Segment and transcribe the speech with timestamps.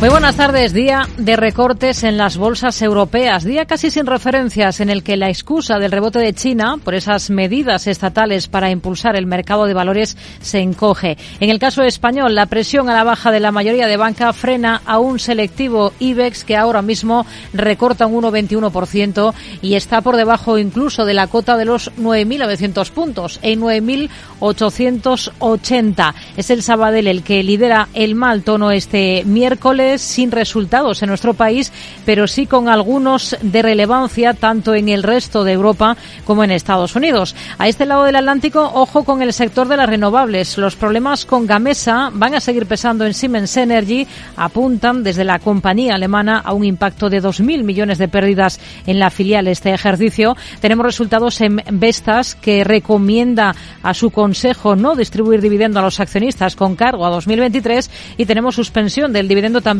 [0.00, 0.72] Muy buenas tardes.
[0.72, 3.42] Día de recortes en las bolsas europeas.
[3.42, 7.30] Día casi sin referencias en el que la excusa del rebote de China por esas
[7.30, 11.18] medidas estatales para impulsar el mercado de valores se encoge.
[11.40, 14.82] En el caso español, la presión a la baja de la mayoría de banca frena
[14.86, 21.06] a un selectivo IBEX que ahora mismo recorta un 1,21% y está por debajo incluso
[21.06, 26.14] de la cota de los 9.900 puntos, en 9.880.
[26.36, 31.32] Es el Sabadell el que lidera el mal tono este miércoles sin resultados en nuestro
[31.32, 31.72] país,
[32.04, 36.94] pero sí con algunos de relevancia tanto en el resto de Europa como en Estados
[36.96, 37.34] Unidos.
[37.56, 40.58] A este lado del Atlántico, ojo con el sector de las renovables.
[40.58, 44.06] Los problemas con Gamesa van a seguir pesando en Siemens Energy.
[44.36, 49.10] Apuntan desde la compañía alemana a un impacto de 2.000 millones de pérdidas en la
[49.10, 50.36] filial este ejercicio.
[50.60, 56.56] Tenemos resultados en Vestas que recomienda a su consejo no distribuir dividendo a los accionistas
[56.56, 59.77] con cargo a 2023 y tenemos suspensión del dividendo también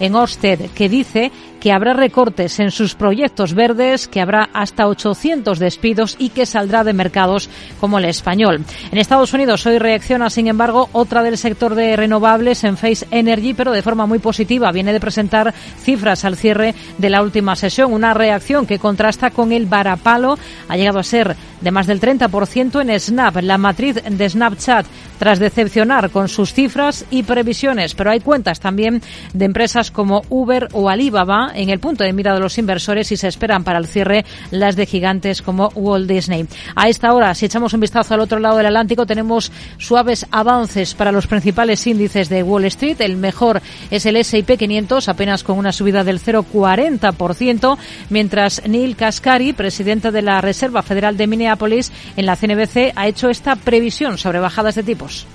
[0.00, 1.30] en Orsted, que dice
[1.62, 6.82] que habrá recortes en sus proyectos verdes, que habrá hasta 800 despidos y que saldrá
[6.82, 8.64] de mercados como el español.
[8.90, 13.54] En Estados Unidos hoy reacciona, sin embargo, otra del sector de renovables en Face Energy,
[13.54, 14.72] pero de forma muy positiva.
[14.72, 19.52] Viene de presentar cifras al cierre de la última sesión, una reacción que contrasta con
[19.52, 20.36] el varapalo.
[20.68, 24.84] Ha llegado a ser de más del 30% en Snap, la matriz de Snapchat,
[25.20, 27.94] tras decepcionar con sus cifras y previsiones.
[27.94, 29.00] Pero hay cuentas también
[29.32, 33.16] de empresas como Uber o Alibaba en el punto de mira de los inversores y
[33.16, 36.46] se esperan para el cierre las de gigantes como Walt Disney.
[36.74, 40.94] A esta hora, si echamos un vistazo al otro lado del Atlántico, tenemos suaves avances
[40.94, 43.00] para los principales índices de Wall Street.
[43.00, 47.78] El mejor es el S&P 500, apenas con una subida del 0,40%,
[48.10, 53.28] mientras Neil Kaskari, presidente de la Reserva Federal de Minneapolis, en la CNBC, ha hecho
[53.28, 55.26] esta previsión sobre bajadas de tipos.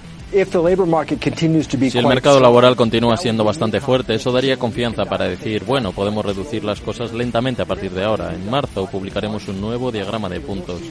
[1.92, 6.26] Si el mercado laboral continúa siendo bastante fuerte, eso daría confianza para decir, bueno, podemos
[6.26, 8.34] reducir las cosas lentamente a partir de ahora.
[8.34, 10.82] En marzo publicaremos un nuevo diagrama de puntos.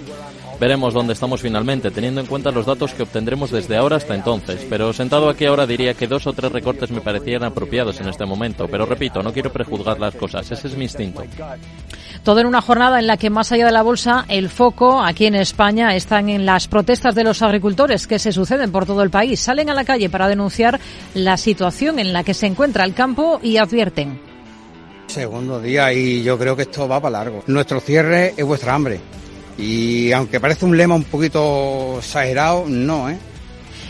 [0.59, 4.67] Veremos dónde estamos finalmente, teniendo en cuenta los datos que obtendremos desde ahora hasta entonces.
[4.71, 8.25] Pero sentado aquí ahora diría que dos o tres recortes me parecían apropiados en este
[8.25, 8.67] momento.
[8.67, 11.23] Pero repito, no quiero prejuzgar las cosas, ese es mi instinto.
[12.23, 15.27] Todo en una jornada en la que más allá de la bolsa, el foco aquí
[15.27, 19.11] en España están en las protestas de los agricultores que se suceden por todo el
[19.11, 19.39] país.
[19.41, 20.81] Salen a la calle para denunciar
[21.15, 24.19] la situación en la que se encuentra el campo y advierten.
[25.07, 27.45] Segundo día y yo creo que esto va para largo.
[27.47, 29.01] Nuestro cierre es vuestra hambre.
[29.59, 33.19] Y aunque parece un lema un poquito exagerado, no, ¿eh?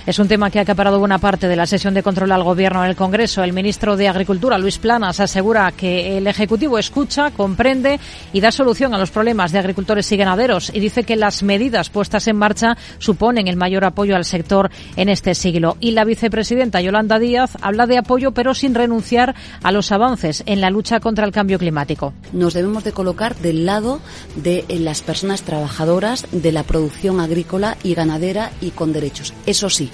[0.06, 2.84] Es un tema que ha acaparado buena parte de la sesión de control al Gobierno
[2.84, 3.42] en el Congreso.
[3.42, 7.98] El ministro de Agricultura, Luis Planas, asegura que el Ejecutivo escucha, comprende
[8.32, 11.90] y da solución a los problemas de agricultores y ganaderos y dice que las medidas
[11.90, 15.76] puestas en marcha suponen el mayor apoyo al sector en este siglo.
[15.80, 19.34] Y la vicepresidenta Yolanda Díaz habla de apoyo pero sin renunciar
[19.64, 22.12] a los avances en la lucha contra el cambio climático.
[22.32, 24.00] Nos debemos de colocar del lado
[24.36, 29.34] de las personas trabajadoras de la producción agrícola y ganadera y con derechos.
[29.46, 29.90] Eso sí,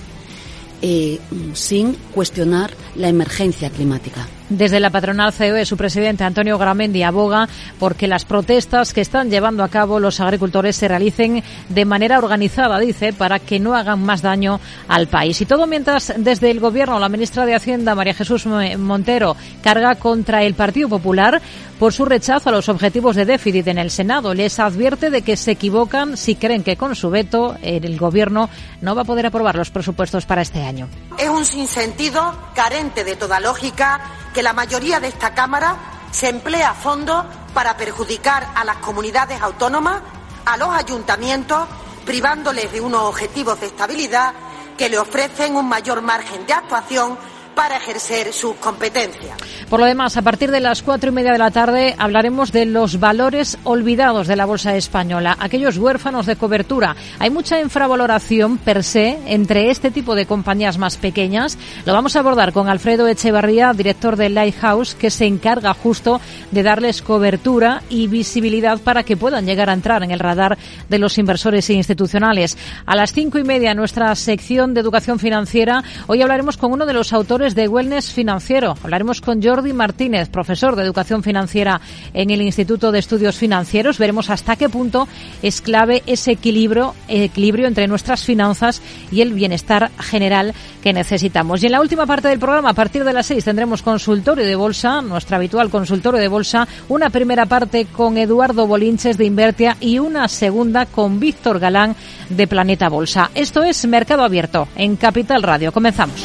[0.82, 1.18] eh,
[1.54, 4.28] sin cuestionar la emergencia climática.
[4.52, 7.48] Desde la patronal COE, su presidente Antonio Gramendi aboga
[7.78, 12.78] porque las protestas que están llevando a cabo los agricultores se realicen de manera organizada,
[12.78, 15.40] dice, para que no hagan más daño al país.
[15.40, 20.42] Y todo mientras desde el Gobierno la ministra de Hacienda, María Jesús Montero, carga contra
[20.42, 21.40] el Partido Popular
[21.78, 24.34] por su rechazo a los objetivos de déficit en el Senado.
[24.34, 28.50] Les advierte de que se equivocan si creen que con su veto el Gobierno
[28.82, 30.88] no va a poder aprobar los presupuestos para este año.
[31.18, 34.00] Es un sinsentido carente de toda lógica
[34.32, 35.76] que la mayoría de esta Cámara
[36.10, 40.02] se emplea a fondo para perjudicar a las comunidades autónomas,
[40.44, 41.68] a los ayuntamientos,
[42.04, 44.34] privándoles de unos objetivos de estabilidad
[44.76, 47.16] que le ofrecen un mayor margen de actuación
[47.54, 49.36] para ejercer sus competencias.
[49.68, 52.66] Por lo demás, a partir de las cuatro y media de la tarde hablaremos de
[52.66, 56.96] los valores olvidados de la bolsa española, aquellos huérfanos de cobertura.
[57.18, 61.58] Hay mucha infravaloración per se entre este tipo de compañías más pequeñas.
[61.84, 66.20] Lo vamos a abordar con Alfredo Echevarría, director de Lighthouse, que se encarga justo
[66.50, 70.58] de darles cobertura y visibilidad para que puedan llegar a entrar en el radar
[70.88, 72.56] de los inversores institucionales.
[72.86, 76.92] A las cinco y media, nuestra sección de educación financiera, hoy hablaremos con uno de
[76.92, 78.76] los autores de wellness financiero.
[78.84, 81.80] Hablaremos con Jordi Martínez, profesor de educación financiera
[82.14, 83.98] en el Instituto de Estudios Financieros.
[83.98, 85.08] Veremos hasta qué punto
[85.42, 88.80] es clave ese equilibrio, equilibrio entre nuestras finanzas
[89.10, 90.54] y el bienestar general
[90.84, 91.62] que necesitamos.
[91.62, 94.54] Y en la última parte del programa, a partir de las seis, tendremos consultorio de
[94.54, 99.98] bolsa, nuestro habitual consultorio de bolsa, una primera parte con Eduardo Bolinches de Invertia y
[99.98, 101.96] una segunda con Víctor Galán
[102.28, 103.32] de Planeta Bolsa.
[103.34, 105.72] Esto es Mercado Abierto en Capital Radio.
[105.72, 106.24] Comenzamos.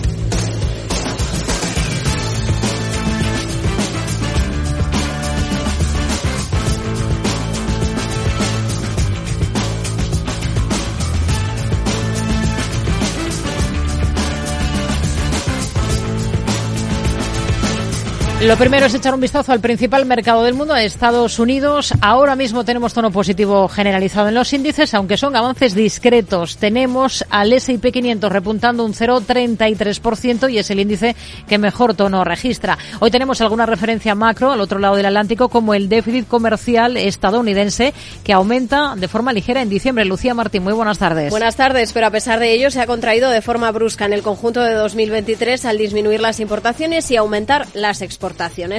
[18.43, 21.93] Lo primero es echar un vistazo al principal mercado del mundo, Estados Unidos.
[22.01, 26.57] Ahora mismo tenemos tono positivo generalizado en los índices, aunque son avances discretos.
[26.57, 31.15] Tenemos al S&P 500 repuntando un 0,33% y es el índice
[31.47, 32.79] que mejor tono registra.
[32.99, 37.93] Hoy tenemos alguna referencia macro al otro lado del Atlántico, como el déficit comercial estadounidense,
[38.23, 40.03] que aumenta de forma ligera en diciembre.
[40.03, 41.29] Lucía Martín, muy buenas tardes.
[41.29, 44.23] Buenas tardes, pero a pesar de ello se ha contraído de forma brusca en el
[44.23, 48.30] conjunto de 2023 al disminuir las importaciones y aumentar las exportaciones.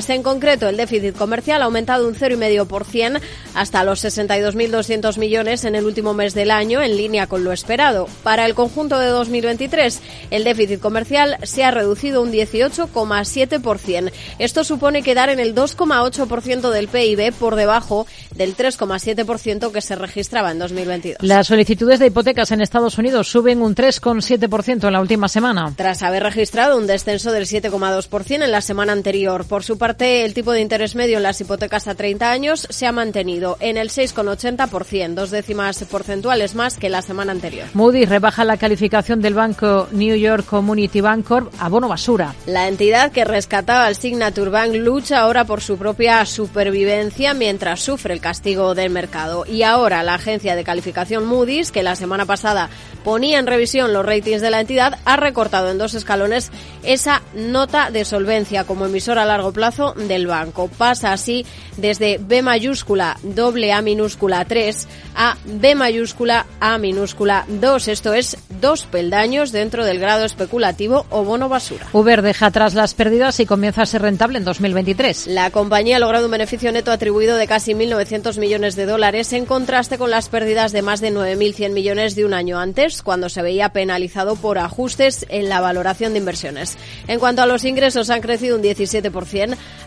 [0.08, 3.20] En concreto, el déficit comercial ha aumentado un 0,5%
[3.54, 8.08] hasta los 62.200 millones en el último mes del año, en línea con lo esperado.
[8.22, 10.00] Para el conjunto de 2023,
[10.31, 14.12] el déficit comercial se ha reducido un 18,7%.
[14.38, 20.50] Esto supone quedar en el 2,8% del PIB por debajo del 3,7% que se registraba
[20.50, 21.19] en 2022.
[21.22, 25.72] Las solicitudes de hipotecas en Estados Unidos suben un 3,7% en la última semana.
[25.76, 29.41] Tras haber registrado un descenso del 7,2% en la semana anterior.
[29.44, 32.86] Por su parte, el tipo de interés medio en las hipotecas a 30 años se
[32.86, 37.68] ha mantenido en el 6,80%, dos décimas porcentuales más que la semana anterior.
[37.74, 42.34] Moody's rebaja la calificación del banco New York Community Bancorp a bono basura.
[42.46, 48.14] La entidad que rescataba al Signature Bank lucha ahora por su propia supervivencia mientras sufre
[48.14, 49.44] el castigo del mercado.
[49.46, 52.68] Y ahora la agencia de calificación Moody's, que la semana pasada
[53.04, 56.50] ponía en revisión los ratings de la entidad, ha recortado en dos escalones
[56.82, 60.69] esa nota de solvencia como emisora largo plazo del banco.
[60.69, 61.44] Pasa así
[61.76, 67.88] desde B mayúscula doble A minúscula 3 a B mayúscula A minúscula 2.
[67.88, 71.87] Esto es dos peldaños dentro del grado especulativo o bono basura.
[71.93, 75.26] Uber deja atrás las pérdidas y comienza a ser rentable en 2023.
[75.29, 79.46] La compañía ha logrado un beneficio neto atribuido de casi 1.900 millones de dólares en
[79.46, 83.43] contraste con las pérdidas de más de 9.100 millones de un año antes, cuando se
[83.43, 86.76] veía penalizado por ajustes en la valoración de inversiones.
[87.08, 89.12] En cuanto a los ingresos, han crecido un 17%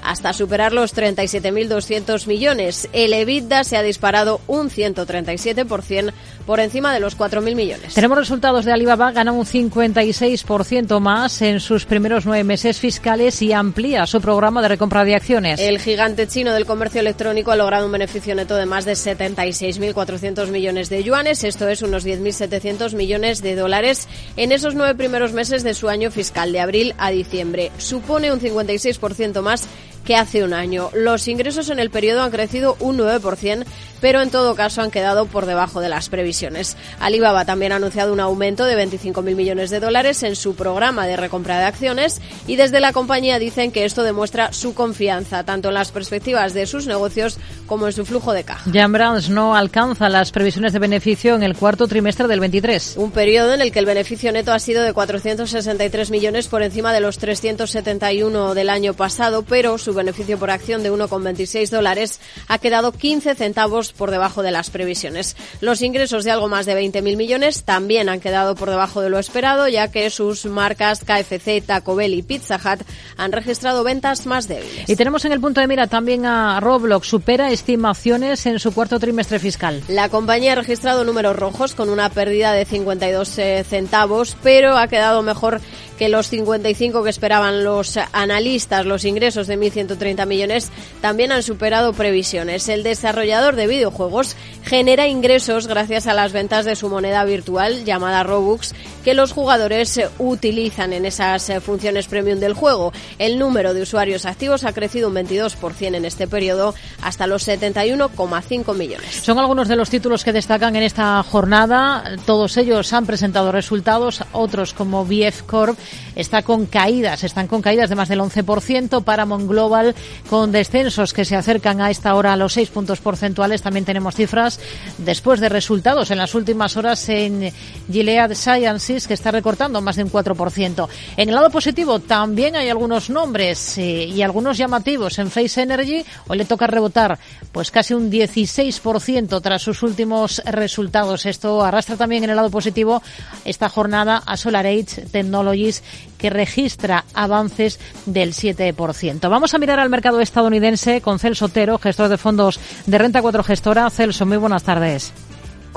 [0.04, 2.90] hasta superar los 37.200 millones.
[2.94, 6.14] El EBITDA se ha disparado un 137%
[6.46, 7.94] por encima de los 4.000 millones.
[7.94, 13.52] Tenemos resultados de Alibaba, gana un 56% más en sus primeros nueve meses fiscales y
[13.52, 15.60] amplía su programa de recompra de acciones.
[15.60, 20.48] El gigante chino del comercio electrónico ha logrado un beneficio neto de más de 76.400
[20.50, 25.64] millones de yuanes, esto es unos 10.700 millones de dólares en esos nueve primeros meses
[25.64, 27.72] de su año fiscal, de abril a diciembre.
[27.78, 29.68] Supone un 56% más
[30.06, 30.90] que hace un año.
[30.94, 33.66] Los ingresos en el periodo han crecido un 9%,
[34.00, 36.78] pero en todo caso han quedado por debajo de las previsiones.
[37.00, 41.18] Alibaba también ha anunciado un aumento de 25.000 millones de dólares en su programa de
[41.18, 45.74] recompra de acciones y desde la compañía dicen que esto demuestra su confianza tanto en
[45.74, 48.70] las perspectivas de sus negocios como en su flujo de caja.
[48.72, 52.98] Jan Brands no alcanza las previsiones de beneficio en el cuarto trimestre del 23.
[52.98, 56.94] Un periodo en el que el beneficio neto ha sido de 463 millones por encima
[56.94, 62.58] de los 371 del año pasado, pero su beneficio por acción de 1,26 dólares ha
[62.60, 65.36] quedado 15 centavos por debajo de las previsiones.
[65.62, 69.20] Los ingresos de algo más de 20.000 millones también han quedado por debajo de lo
[69.20, 72.86] esperado, ya que sus marcas KFC, Taco Bell y Pizza Hut
[73.18, 74.90] han registrado ventas más débiles.
[74.90, 79.00] Y tenemos en el punto de mira también a Roblox, supera estimaciones en su cuarto
[79.00, 79.84] trimestre fiscal.
[79.88, 84.88] La compañía ha registrado números rojos con una pérdida de 52 eh, centavos, pero ha
[84.88, 85.62] quedado mejor
[85.98, 90.72] que los 55 que esperaban los analistas, los ingresos de 1.130 millones,
[91.02, 92.68] también han superado previsiones.
[92.70, 98.24] El desarrollador de videojuegos genera ingresos gracias a las ventas de su moneda virtual llamada
[98.24, 98.74] Robux,
[99.04, 102.92] que los jugadores utilizan en esas funciones premium del juego.
[103.20, 108.76] El número de usuarios activos ha crecido un 22% en este periodo hasta los 71,5
[108.76, 109.16] millones.
[109.24, 112.16] Son algunos de los títulos que destacan en esta jornada.
[112.26, 115.78] Todos ellos han presentado resultados, otros como BF Corp
[116.16, 119.96] está con caídas, están con caídas de más del 11%, Paramount Global
[120.30, 123.62] con descensos que se acercan a esta hora a los 6 puntos porcentuales.
[123.62, 124.60] También tenemos cifras
[124.98, 127.52] después de resultados en las últimas horas en
[127.92, 130.88] Gilead Sciences que está recortando más de un 4%.
[131.18, 136.06] En el lado positivo también hay algunos nombres eh, y algunos llamativos en Face Energy.
[136.28, 137.18] Hoy le toca rebotar
[137.52, 141.26] pues casi un 16% tras sus últimos resultados.
[141.26, 143.02] Esto arrastra también en el lado positivo
[143.44, 145.75] esta jornada a SolarAge Technologies
[146.18, 149.30] que registra avances del 7%.
[149.30, 153.44] Vamos a mirar al mercado estadounidense con Celso Otero, gestor de fondos de Renta 4
[153.44, 153.90] Gestora.
[153.90, 155.14] Celso, muy buenas tardes.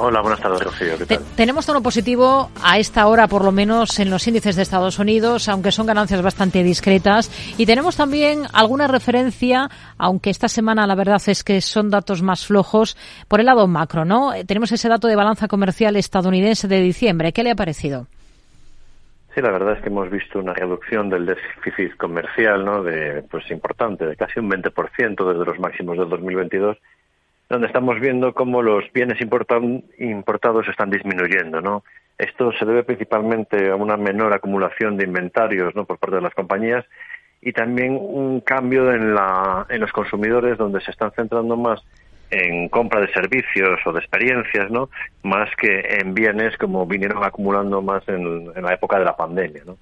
[0.00, 0.96] Hola, buenas tardes, Rocío.
[0.96, 1.24] ¿Qué tal?
[1.34, 5.48] tenemos tono positivo a esta hora, por lo menos en los índices de Estados Unidos,
[5.48, 7.28] aunque son ganancias bastante discretas.
[7.56, 12.46] Y tenemos también alguna referencia, aunque esta semana la verdad es que son datos más
[12.46, 14.32] flojos, por el lado macro, ¿no?
[14.32, 17.32] Eh, tenemos ese dato de balanza comercial estadounidense de diciembre.
[17.32, 18.06] ¿Qué le ha parecido?
[19.38, 22.82] Sí, la verdad es que hemos visto una reducción del déficit comercial, ¿no?
[22.82, 26.76] De, pues importante, de casi un 20% desde los máximos del 2022
[27.48, 31.84] donde estamos viendo cómo los bienes importados están disminuyendo, ¿no?
[32.18, 35.84] Esto se debe principalmente a una menor acumulación de inventarios, ¿no?
[35.84, 36.84] Por parte de las compañías
[37.40, 41.80] y también un cambio en, la, en los consumidores donde se están centrando más
[42.30, 44.90] en compra de servicios o de experiencias, ¿no?
[45.22, 49.62] Más que en bienes como vinieron acumulando más en, en la época de la pandemia,
[49.66, 49.78] ¿no?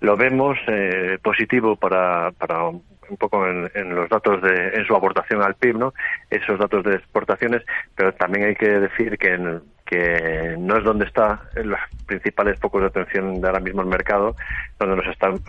[0.00, 2.64] Lo vemos eh, positivo para, para
[3.10, 5.94] un poco en, los datos de en su aportación al PIB, ¿no?
[6.30, 7.62] Esos datos de exportaciones,
[7.94, 12.80] pero también hay que decir que en, que no es donde está los principales focos
[12.80, 14.36] de atención de ahora mismo el mercado,
[14.78, 15.06] donde nos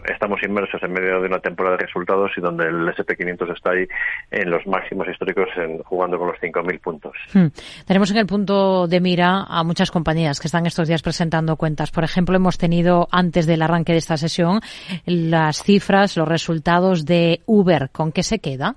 [0.09, 3.87] estamos inmersos en medio de una temporada de resultados y donde el SP500 está ahí
[4.31, 5.47] en los máximos históricos
[5.85, 7.13] jugando con los 5.000 puntos.
[7.33, 7.47] Hmm.
[7.85, 11.91] Tenemos en el punto de mira a muchas compañías que están estos días presentando cuentas.
[11.91, 14.59] Por ejemplo, hemos tenido antes del arranque de esta sesión
[15.05, 17.91] las cifras, los resultados de Uber.
[17.91, 18.75] ¿Con qué se queda?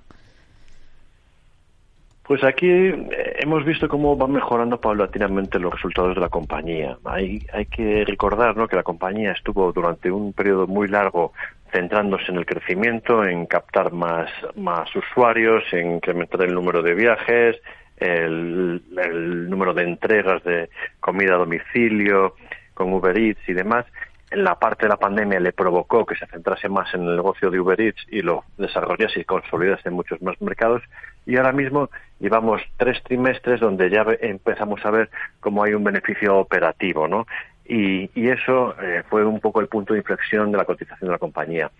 [2.26, 6.96] Pues aquí eh, hemos visto cómo van mejorando paulatinamente los resultados de la compañía.
[7.04, 8.66] Hay, hay que recordar ¿no?
[8.66, 11.34] que la compañía estuvo durante un periodo muy largo
[11.70, 17.56] centrándose en el crecimiento, en captar más, más usuarios, en incrementar el número de viajes,
[17.98, 22.36] el, el número de entregas de comida a domicilio
[22.72, 23.84] con Uber Eats y demás
[24.34, 27.60] la parte de la pandemia le provocó que se centrase más en el negocio de
[27.60, 30.82] Uber Eats y lo desarrollase y consolidase en muchos más mercados.
[31.26, 35.10] Y ahora mismo llevamos tres trimestres donde ya empezamos a ver
[35.40, 37.26] cómo hay un beneficio operativo, ¿no?
[37.66, 41.18] Y, eso eh, fue un poco el punto de inflexión de la cotización de la
[41.18, 41.70] compañía.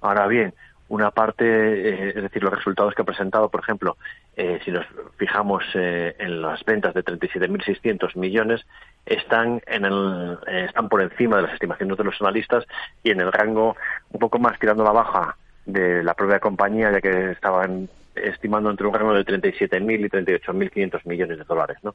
[0.00, 0.54] Ahora bien,
[0.92, 3.96] una parte, eh, es decir, los resultados que ha presentado, por ejemplo,
[4.36, 4.84] eh, si nos
[5.16, 8.60] fijamos eh, en las ventas de 37.600 millones,
[9.06, 12.66] están, en el, están por encima de las estimaciones de los analistas
[13.02, 13.74] y en el rango
[14.10, 18.86] un poco más tirando la baja de la propia compañía, ya que estaban estimando entre
[18.86, 21.78] un rango de 37.000 y 38.500 millones de dólares.
[21.82, 21.94] ¿no?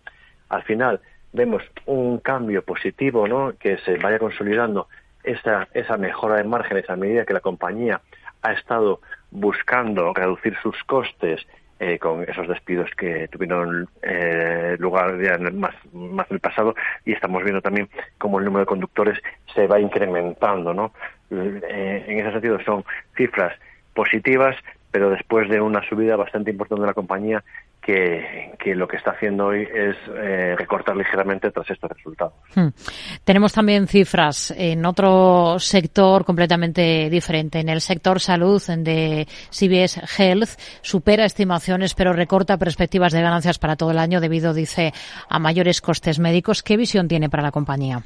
[0.50, 1.02] Al final
[1.34, 3.54] vemos un cambio positivo ¿no?
[3.60, 4.88] que se vaya consolidando
[5.24, 8.02] esa, esa mejora de márgenes a medida que la compañía
[8.48, 9.02] ha estado
[9.32, 11.46] buscando reducir sus costes
[11.80, 16.74] eh, con esos despidos que tuvieron eh, lugar ya en más, más en el pasado
[17.06, 17.88] y estamos viendo también
[18.18, 19.20] cómo el número de conductores
[19.54, 20.92] se va incrementando, ¿no?
[21.30, 22.84] Eh, en ese sentido son
[23.16, 23.54] cifras
[23.94, 24.56] positivas,
[24.90, 27.44] pero después de una subida bastante importante de la compañía
[27.88, 32.34] que, lo que está haciendo hoy es eh, recortar ligeramente tras estos resultados.
[32.54, 32.68] Hmm.
[33.24, 37.60] Tenemos también cifras en otro sector completamente diferente.
[37.62, 43.78] En el sector salud de CBS Health supera estimaciones, pero recorta perspectivas de ganancias para
[43.78, 44.94] todo el año debido, dice,
[45.30, 46.64] a mayores costes médicos.
[46.64, 48.04] ¿Qué visión tiene para la compañía?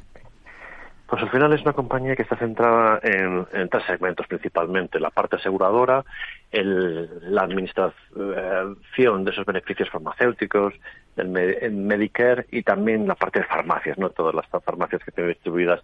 [1.12, 5.36] Pues al final es una compañía que está centrada en, tres segmentos principalmente, la parte
[5.36, 6.06] aseguradora,
[6.52, 10.72] la administración de esos beneficios farmacéuticos,
[11.16, 11.28] el,
[11.72, 15.82] Medicare y también la parte de farmacias, no todas las farmacias que están distribuidas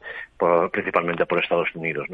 [0.73, 2.09] principalmente por Estados Unidos.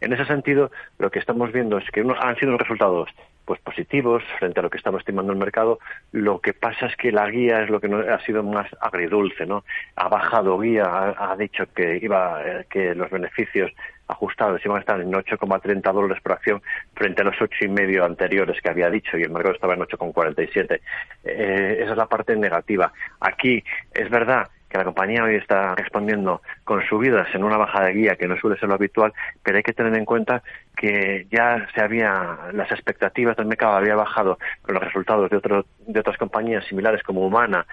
[0.00, 3.10] En ese sentido, lo que estamos viendo es que han sido resultados
[3.50, 5.80] pues positivos frente a lo que estamos estimando el mercado.
[6.12, 9.64] Lo que pasa es que la guía es lo que ha sido más agridulce, ¿no?
[9.96, 13.72] Ha bajado guía, ha, dicho que iba eh, que los beneficios
[14.06, 16.62] ajustados iban a estar en 8,30 dólares por acción
[16.94, 19.80] frente a los ocho y medio anteriores que había dicho y el mercado estaba en
[19.80, 20.80] 8,47.
[21.24, 22.92] Eh, esa es la parte negativa.
[23.18, 27.92] Aquí es verdad que la compañía hoy está respondiendo con subidas en una baja de
[27.92, 29.12] guía que no suele ser lo habitual,
[29.42, 30.42] pero hay que tener en cuenta
[30.76, 35.66] que ya se había las expectativas del mercado había bajado con los resultados de otros
[35.86, 37.66] de otras compañías similares como Humana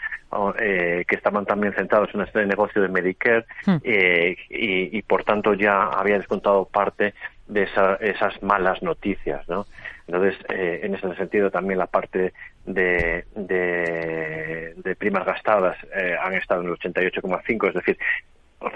[0.60, 3.76] eh, que estaban también centrados en este negocio de Medicare hmm.
[3.84, 7.14] eh, y, por tanto ya había descontado parte
[7.48, 7.64] de
[8.02, 9.68] esas malas noticias, ¿no?
[10.08, 12.34] Entonces, eh, en ese sentido, también la parte
[12.66, 17.98] de, de, primas gastadas eh, han estado en el 88,5, es decir,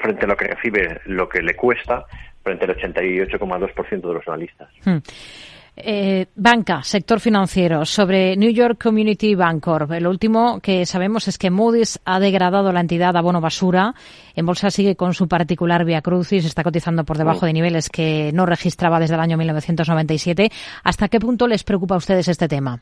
[0.02, 2.06] frente a lo que recibe, lo que le cuesta,
[2.44, 4.70] frente al 88,2% de los analistas.
[4.86, 4.98] Hmm.
[5.76, 9.92] Eh, banca, sector financiero, sobre New York Community Bancorp.
[10.02, 13.96] Lo último que sabemos es que Moody's ha degradado la entidad a bono basura.
[14.36, 18.32] En bolsa sigue con su particular via crucis, está cotizando por debajo de niveles que
[18.34, 20.52] no registraba desde el año 1997.
[20.84, 22.82] ¿Hasta qué punto les preocupa a ustedes este tema?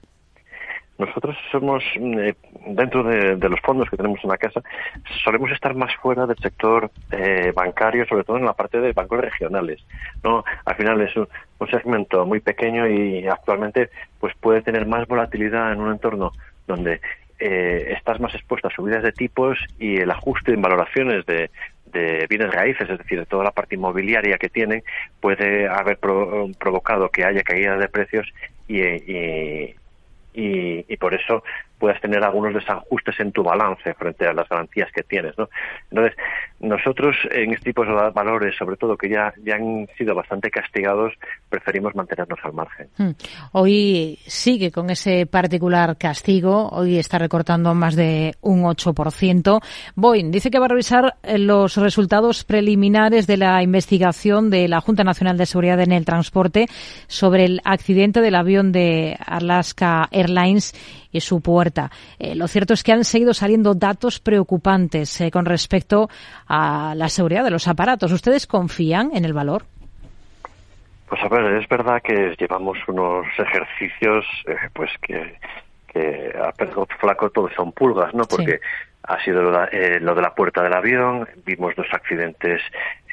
[1.00, 2.36] Nosotros somos, eh,
[2.68, 4.62] dentro de, los fondos que tenemos en la casa,
[5.24, 9.22] solemos estar más fuera del sector eh, bancario, sobre todo en la parte de bancos
[9.22, 9.80] regionales.
[10.26, 10.44] ¿no?
[10.66, 11.28] Al final es un,
[11.72, 13.90] segmento muy pequeño y actualmente
[14.20, 16.32] pues puede tener más volatilidad en un entorno
[16.68, 17.00] donde
[17.40, 21.50] eh, estás más expuesto a subidas de tipos y el ajuste en valoraciones de,
[22.30, 24.84] bienes raíces, es decir, de toda la parte inmobiliaria que tienen,
[25.22, 28.28] puede haber provocado que haya caída de precios
[28.68, 29.76] y, y,
[30.98, 31.44] por eso
[31.80, 35.38] puedas tener algunos desajustes en tu balance frente a las garantías que tienes.
[35.38, 35.50] ¿no?
[35.90, 36.16] Entonces,
[36.60, 41.14] nosotros en este tipo de valores, sobre todo que ya, ya han sido bastante castigados,
[41.50, 42.88] preferimos mantenernos al margen.
[42.98, 43.12] Hmm.
[43.54, 49.62] Hoy sigue con ese particular castigo, hoy está recortando más de un 8%.
[49.96, 54.82] Boeing dice que va a revisar eh, los resultados preliminares de la investigación de la
[54.82, 56.68] Junta Nacional de Seguridad en el Transporte
[57.08, 60.74] sobre el accidente del avión de Alaska Airlines
[61.12, 61.92] y su puerta.
[62.18, 66.10] Eh, lo cierto es que han seguido saliendo datos preocupantes eh, con respecto
[66.48, 68.12] a la seguridad de los aparatos.
[68.12, 69.64] ¿Ustedes confían en el valor?
[71.08, 75.36] Pues a ver, es verdad que llevamos unos ejercicios eh, pues que,
[75.88, 78.26] que a perro flaco todo son pulgas, ¿no?
[78.26, 78.60] Porque
[79.10, 82.62] ha sido lo de, la puerta del avión, vimos dos accidentes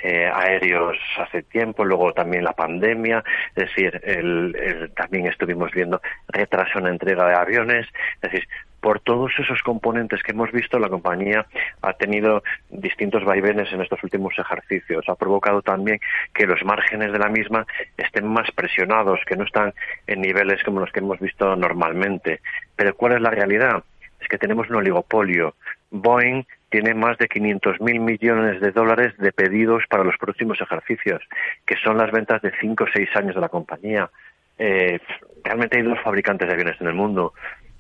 [0.05, 3.25] aéreos hace tiempo, luego también la pandemia,
[3.57, 7.87] es decir, el, también estuvimos viendo retraso en la entrega de aviones,
[8.23, 8.47] es decir,
[8.87, 11.45] por todos esos componentes que hemos visto, la compañía
[11.83, 15.09] ha tenido distintos vaivenes en estos últimos ejercicios.
[15.09, 15.99] Ha provocado también
[16.33, 19.75] que los márgenes de la misma estén más presionados, que no están
[20.07, 22.41] en niveles como los que hemos visto normalmente.
[22.77, 23.83] Pero ¿cuál es la realidad?
[24.21, 25.57] Es que tenemos un oligopolio.
[25.91, 31.23] Boeing tiene más de 500 mil millones de dólares de pedidos para los próximos ejercicios,
[31.65, 34.11] que son las ventas de cinco o seis años de la compañía.
[34.59, 35.01] Eh,
[35.45, 37.35] realmente hay dos fabricantes de aviones en el mundo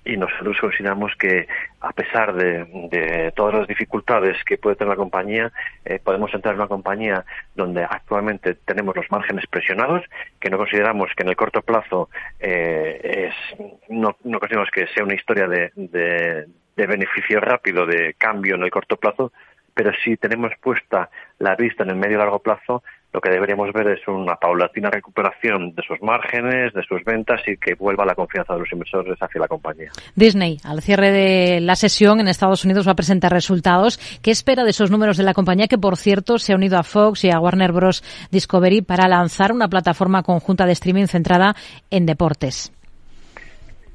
[0.06, 1.48] y nosotros consideramos que
[1.80, 5.52] a pesar de, todas las dificultades que puede tener la compañía,
[5.84, 10.04] eh, podemos entrar en una compañía donde actualmente tenemos los márgenes presionados,
[10.40, 15.14] que no consideramos que en el corto plazo eh, es, no, consideramos que sea una
[15.14, 19.32] historia de, de beneficio rápido, de cambio en el corto plazo,
[19.74, 23.72] pero si tenemos puesta la vista en el medio y largo plazo, lo que deberíamos
[23.72, 28.14] ver es una paulatina recuperación de sus márgenes, de sus ventas y que vuelva la
[28.14, 29.90] confianza de los inversores hacia la compañía.
[30.14, 33.98] Disney, al cierre de la sesión en Estados Unidos, va a presentar resultados.
[34.22, 36.82] ¿Qué espera de esos números de la compañía que, por cierto, se ha unido a
[36.82, 38.02] Fox y a Warner Bros.
[38.30, 41.54] Discovery para lanzar una plataforma conjunta de streaming centrada
[41.90, 42.70] en deportes?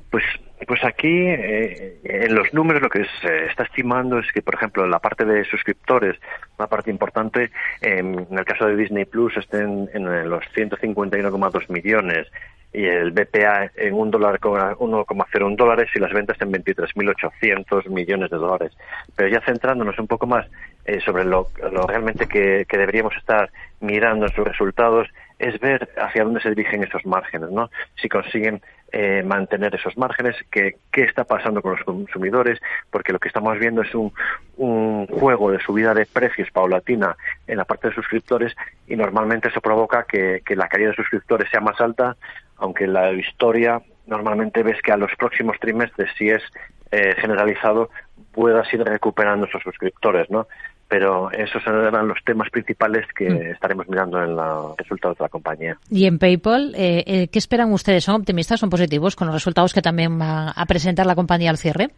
[0.10, 0.24] Pues
[0.68, 4.88] pues aquí, eh, en los números, lo que se está estimando es que, por ejemplo,
[4.88, 6.18] la parte de suscriptores,
[6.58, 12.28] una parte importante, en el caso de Disney Plus, estén en los 151,2 millones
[12.74, 18.30] y el BPA en un dólar con 1,01 dólares y las ventas en 23.800 millones
[18.30, 18.72] de dólares.
[19.16, 20.48] Pero ya centrándonos un poco más
[20.86, 21.50] eh, sobre lo,
[21.88, 26.84] realmente que, que, deberíamos estar mirando en sus resultados, es ver hacia dónde se dirigen
[26.84, 27.70] esos márgenes, ¿no?
[28.02, 33.30] Si consiguen eh, mantener esos márgenes, qué está pasando con los consumidores, porque lo que
[33.30, 34.14] estamos viendo es un,
[34.58, 37.16] un juego de subida de precios paulatina
[37.48, 38.56] en la parte de suscriptores
[38.88, 42.16] y normalmente eso provoca que, la caída de suscriptores sea más alta,
[42.58, 46.44] aunque la historia normalmente ves que a los próximos trimestres, si es
[46.92, 47.90] eh, generalizado,
[48.34, 50.48] puedas ir recuperando esos suscriptores, ¿no?
[50.92, 53.42] Pero esos serán los temas principales que mm.
[53.54, 55.78] estaremos mirando en los resultados de la compañía.
[55.90, 58.04] Y en PayPal, eh, eh, ¿qué esperan ustedes?
[58.04, 61.58] ¿Son optimistas, son positivos con los resultados que también va a presentar la compañía al
[61.58, 61.92] cierre?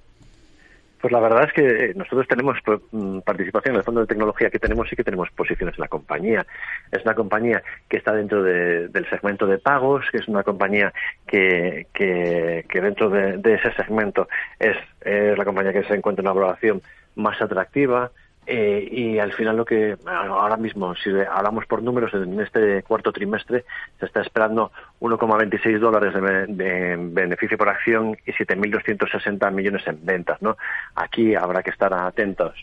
[1.01, 4.51] Pues la verdad es que nosotros tenemos pues, mm, participación en el fondo de tecnología
[4.51, 6.45] que tenemos y que tenemos posiciones en la compañía.
[6.91, 10.93] Es una compañía que está dentro del segmento de pagos, que es una compañía
[11.25, 14.27] que, que, dentro de, ese segmento
[14.59, 16.83] es, es, la compañía que se encuentra en una valoración
[17.15, 18.11] más atractiva,
[18.45, 23.11] Eh, y al final lo que ahora mismo, si hablamos por números, en este cuarto
[23.13, 23.63] trimestre
[23.99, 30.41] se está esperando 1,26 dólares de, beneficio por acción y 7.260 millones en ventas.
[30.41, 30.57] ¿no?
[30.95, 32.53] Aquí habrá que estar atentos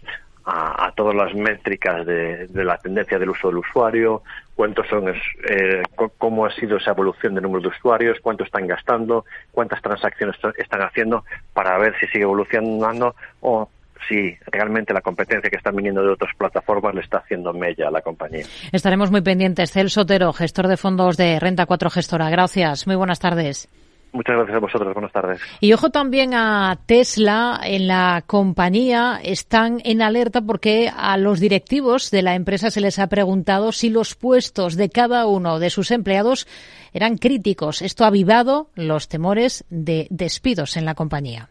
[0.45, 4.23] a, todas las métricas de, la tendencia del uso del usuario,
[4.55, 5.83] cuántos son, eh,
[6.19, 10.83] cómo ha sido esa evolución de número de usuarios, cuánto están gastando, cuántas transacciones están
[10.83, 13.69] haciendo, para ver si sigue evolucionando o
[14.09, 17.91] si realmente la competencia que están viniendo de otras plataformas le está haciendo mella a
[17.91, 18.45] la compañía.
[18.73, 19.73] Estaremos muy pendientes.
[19.73, 22.31] Celso Sotero, gestor de fondos de Renta 4 Gestora.
[22.31, 22.87] Gracias.
[22.87, 23.69] Muy buenas tardes.
[24.13, 24.93] Muchas gracias a vosotros.
[24.93, 25.41] Buenas tardes.
[25.61, 27.61] Y ojo también a Tesla.
[27.63, 32.99] En la compañía están en alerta porque a los directivos de la empresa se les
[32.99, 36.49] ha preguntado si los puestos de cada uno de sus empleados
[36.93, 37.83] eran críticos.
[37.83, 41.51] Esto ha avivado los temores de despidos en la compañía.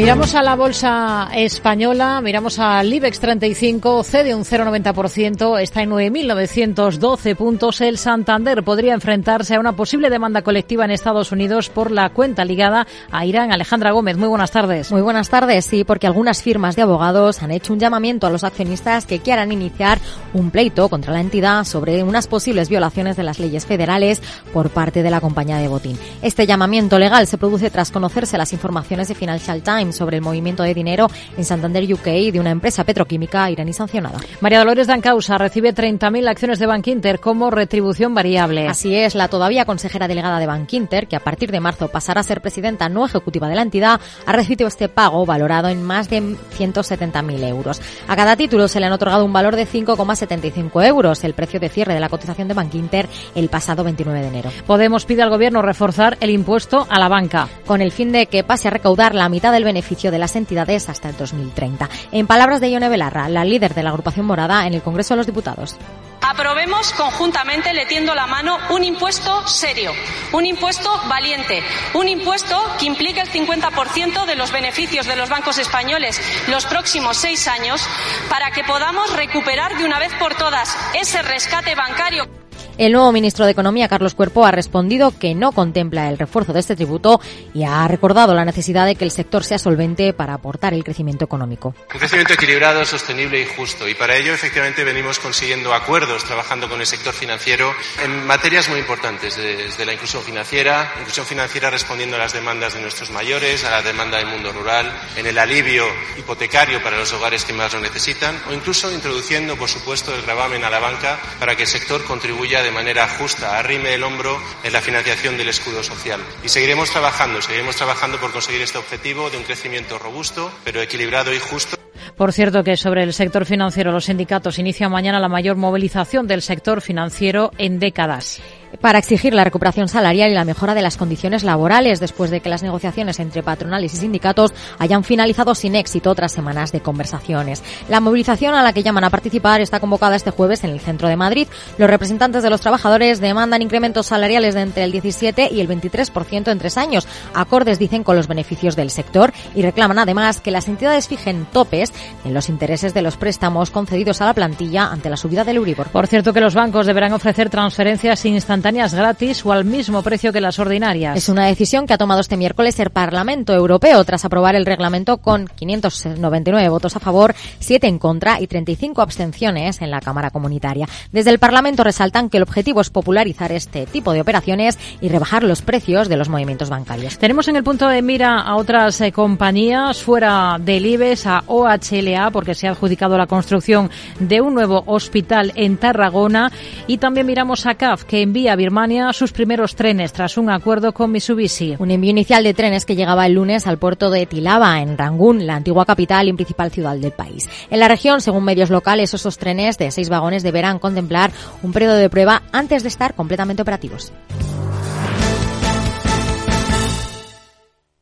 [0.00, 7.36] Miramos a la bolsa española, miramos al IBEX 35, cede un 0,90%, está en 9.912
[7.36, 7.82] puntos.
[7.82, 12.46] El Santander podría enfrentarse a una posible demanda colectiva en Estados Unidos por la cuenta
[12.46, 13.52] ligada a Irán.
[13.52, 14.90] Alejandra Gómez, muy buenas tardes.
[14.90, 18.42] Muy buenas tardes, sí, porque algunas firmas de abogados han hecho un llamamiento a los
[18.42, 19.98] accionistas que quieran iniciar
[20.32, 24.22] un pleito contra la entidad sobre unas posibles violaciones de las leyes federales
[24.54, 25.98] por parte de la compañía de botín.
[26.22, 30.62] Este llamamiento legal se produce tras conocerse las informaciones de Financial Times sobre el movimiento
[30.62, 34.18] de dinero en Santander UK de una empresa petroquímica iraní sancionada.
[34.40, 38.68] María Dolores Dancausa recibe 30.000 acciones de Bankinter como retribución variable.
[38.68, 42.24] Así es, la todavía consejera delegada de Bankinter, que a partir de marzo pasará a
[42.24, 46.20] ser presidenta no ejecutiva de la entidad, ha recibido este pago valorado en más de
[46.22, 47.80] 170.000 euros.
[48.08, 51.68] A cada título se le han otorgado un valor de 5,75 euros, el precio de
[51.68, 54.50] cierre de la cotización de Bankinter el pasado 29 de enero.
[54.66, 57.48] Podemos pide al gobierno reforzar el impuesto a la banca.
[57.66, 60.36] Con el fin de que pase a recaudar la mitad del beneficio beneficio de las
[60.36, 61.88] entidades hasta el 2030.
[62.12, 65.18] En palabras de Ione Belarra, la líder de la agrupación morada en el Congreso de
[65.18, 65.76] los Diputados.
[66.20, 69.92] Aprobemos conjuntamente, le tiendo la mano, un impuesto serio,
[70.32, 71.62] un impuesto valiente,
[71.94, 77.16] un impuesto que implique el 50% de los beneficios de los bancos españoles los próximos
[77.16, 77.80] seis años
[78.28, 82.39] para que podamos recuperar de una vez por todas ese rescate bancario.
[82.80, 86.60] El nuevo ministro de Economía, Carlos Cuerpo, ha respondido que no contempla el refuerzo de
[86.60, 87.20] este tributo
[87.52, 91.26] y ha recordado la necesidad de que el sector sea solvente para aportar el crecimiento
[91.26, 91.74] económico.
[91.92, 93.86] Un crecimiento equilibrado, sostenible y justo.
[93.86, 97.70] Y para ello, efectivamente, venimos consiguiendo acuerdos trabajando con el sector financiero
[98.02, 102.80] en materias muy importantes, desde la inclusión financiera, inclusión financiera respondiendo a las demandas de
[102.80, 105.84] nuestros mayores, a la demanda del mundo rural, en el alivio
[106.16, 110.64] hipotecario para los hogares que más lo necesitan, o incluso introduciendo, por supuesto, el gravamen
[110.64, 114.38] a la banca para que el sector contribuya de de manera justa, arrime el hombro
[114.62, 116.20] en la financiación del escudo social.
[116.44, 121.34] Y seguiremos trabajando, seguiremos trabajando por conseguir este objetivo de un crecimiento robusto, pero equilibrado
[121.34, 121.76] y justo.
[122.16, 126.42] Por cierto que sobre el sector financiero, los sindicatos inician mañana la mayor movilización del
[126.42, 128.40] sector financiero en décadas
[128.80, 132.48] para exigir la recuperación salarial y la mejora de las condiciones laborales después de que
[132.48, 137.62] las negociaciones entre patronales y sindicatos hayan finalizado sin éxito tras semanas de conversaciones.
[137.88, 141.08] La movilización a la que llaman a participar está convocada este jueves en el centro
[141.08, 141.48] de Madrid.
[141.78, 146.50] Los representantes de los trabajadores demandan incrementos salariales de entre el 17 y el 23%
[146.50, 150.68] en tres años, acordes dicen con los beneficios del sector y reclaman además que las
[150.68, 151.92] entidades fijen topes
[152.24, 155.88] en los intereses de los préstamos concedidos a la plantilla ante la subida del Euribor.
[155.88, 160.34] Por cierto que los bancos deberán ofrecer transferencias instantáneas instantáneas gratis o al mismo precio
[160.34, 161.16] que las ordinarias.
[161.16, 165.16] Es una decisión que ha tomado este miércoles el Parlamento Europeo tras aprobar el reglamento
[165.16, 170.86] con 599 votos a favor, 7 en contra y 35 abstenciones en la Cámara Comunitaria.
[171.10, 175.42] Desde el Parlamento resaltan que el objetivo es popularizar este tipo de operaciones y rebajar
[175.42, 177.16] los precios de los movimientos bancarios.
[177.16, 182.30] Tenemos en el punto de mira a otras eh, compañías fuera del IBEX, a OHLA,
[182.30, 186.52] porque se ha adjudicado la construcción de un nuevo hospital en Tarragona.
[186.86, 190.92] Y también miramos a CAF, que envía a Birmania sus primeros trenes tras un acuerdo
[190.92, 191.76] con Mitsubishi.
[191.78, 195.46] Un envío inicial de trenes que llegaba el lunes al puerto de Tilaba, en Rangún,
[195.46, 197.48] la antigua capital y principal ciudad del país.
[197.70, 201.30] En la región, según medios locales, esos trenes de seis vagones deberán contemplar
[201.62, 204.12] un periodo de prueba antes de estar completamente operativos.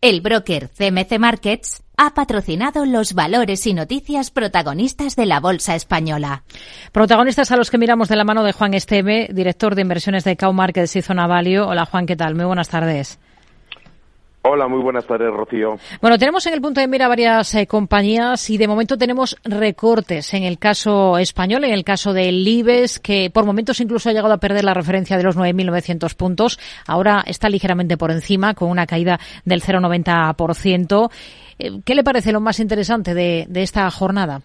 [0.00, 6.44] El broker CMC Markets ha patrocinado los valores y noticias protagonistas de la Bolsa Española.
[6.92, 10.36] Protagonistas a los que miramos de la mano de Juan Esteve, director de inversiones de
[10.36, 11.60] Cow Markets y Zona Value.
[11.60, 12.36] Hola Juan, ¿qué tal?
[12.36, 13.18] Muy buenas tardes.
[14.42, 15.76] Hola, muy buenas tardes, Rocío.
[16.00, 20.32] Bueno, tenemos en el punto de mira varias eh, compañías y de momento tenemos recortes
[20.32, 24.32] en el caso español, en el caso del IBEX, que por momentos incluso ha llegado
[24.32, 26.60] a perder la referencia de los 9.900 puntos.
[26.86, 31.10] Ahora está ligeramente por encima, con una caída del 0,90%.
[31.58, 34.42] Eh, ¿Qué le parece lo más interesante de, de esta jornada?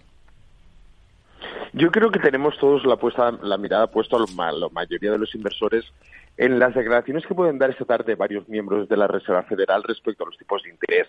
[1.74, 5.34] Yo creo que tenemos todos la, puesta, la mirada puesta a la mayoría de los
[5.34, 5.84] inversores
[6.38, 10.24] en las declaraciones que pueden dar esta tarde varios miembros de la Reserva Federal respecto
[10.24, 11.08] a los tipos de interés.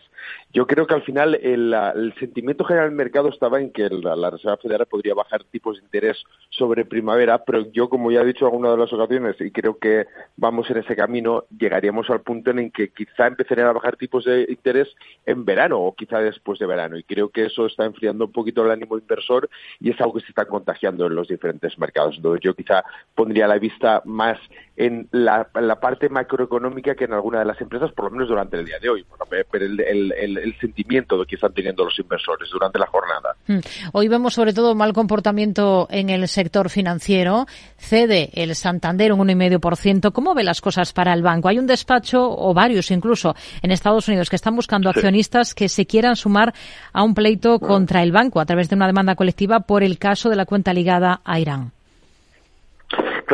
[0.54, 4.56] Yo creo que al final el, sentimiento general del mercado estaba en que la, Reserva
[4.56, 8.52] Federal podría bajar tipos de interés sobre primavera, pero yo, como ya he dicho en
[8.52, 12.60] alguna de las ocasiones, y creo que vamos en ese camino, llegaríamos al punto en
[12.60, 14.86] el que quizá empezarían a bajar tipos de interés
[15.26, 16.96] en verano o quizá después de verano.
[16.96, 20.20] Y creo que eso está enfriando un poquito el ánimo inversor y es algo que
[20.20, 22.14] se está contagiando en los diferentes mercados.
[22.16, 22.84] Entonces yo quizá
[23.16, 24.38] pondría la vista más
[24.76, 25.48] en la,
[25.80, 28.88] parte macroeconómica que en alguna de las empresas, por lo menos durante el día de
[28.88, 29.06] hoy,
[29.50, 33.36] pero el, el, el, sentimiento que están teniendo los inversores durante la jornada.
[33.46, 33.58] Hmm.
[33.92, 37.46] Hoy vemos sobre todo mal comportamiento en el sector financiero.
[37.76, 40.12] Cede el Santander un 1,5%.
[40.12, 41.48] ¿Cómo ve las cosas para el banco?
[41.48, 45.86] Hay un despacho, o varios incluso, en Estados Unidos que están buscando accionistas que se
[45.86, 46.54] quieran sumar
[46.92, 50.30] a un pleito contra el banco a través de una demanda colectiva por el caso
[50.30, 51.73] de la cuenta ligada a Irán.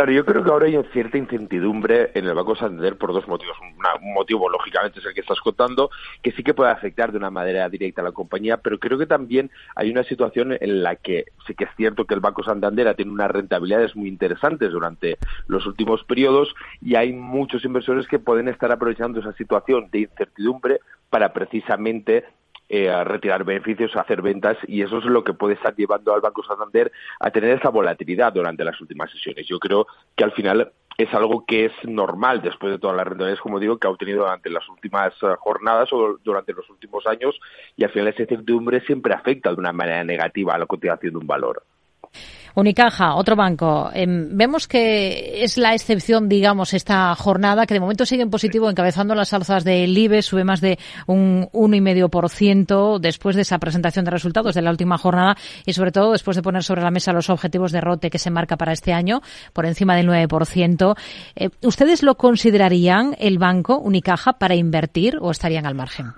[0.00, 3.54] Claro, yo creo que ahora hay cierta incertidumbre en el Banco Santander por dos motivos.
[3.60, 5.90] un motivo, lógicamente, es el que estás contando,
[6.22, 9.04] que sí que puede afectar de una manera directa a la compañía, pero creo que
[9.04, 12.88] también hay una situación en la que sí que es cierto que el Banco Santander
[12.88, 18.18] ha tenido unas rentabilidades muy interesantes durante los últimos periodos y hay muchos inversores que
[18.18, 22.24] pueden estar aprovechando esa situación de incertidumbre para precisamente
[22.72, 26.14] eh, a retirar beneficios, a hacer ventas y eso es lo que puede estar llevando
[26.14, 29.44] al Banco Santander a tener esa volatilidad durante las últimas sesiones.
[29.48, 33.40] Yo creo que al final es algo que es normal después de todas las rentabilidades,
[33.40, 37.40] como digo, que ha obtenido durante las últimas eh, jornadas o durante los últimos años
[37.76, 41.18] y al final esa incertidumbre siempre afecta de una manera negativa a la cotización de
[41.18, 41.64] un valor.
[42.54, 43.90] Unicaja, otro banco.
[43.92, 48.68] Em, vemos que es la excepción, digamos, esta jornada, que de momento sigue en positivo,
[48.68, 54.10] encabezando las alzas del IBE, sube más de un 1,5% después de esa presentación de
[54.10, 57.30] resultados de la última jornada y, sobre todo, después de poner sobre la mesa los
[57.30, 60.96] objetivos de ROTE que se marca para este año, por encima del 9%.
[61.36, 66.12] Eh, ¿Ustedes lo considerarían el banco Unicaja para invertir o estarían al margen?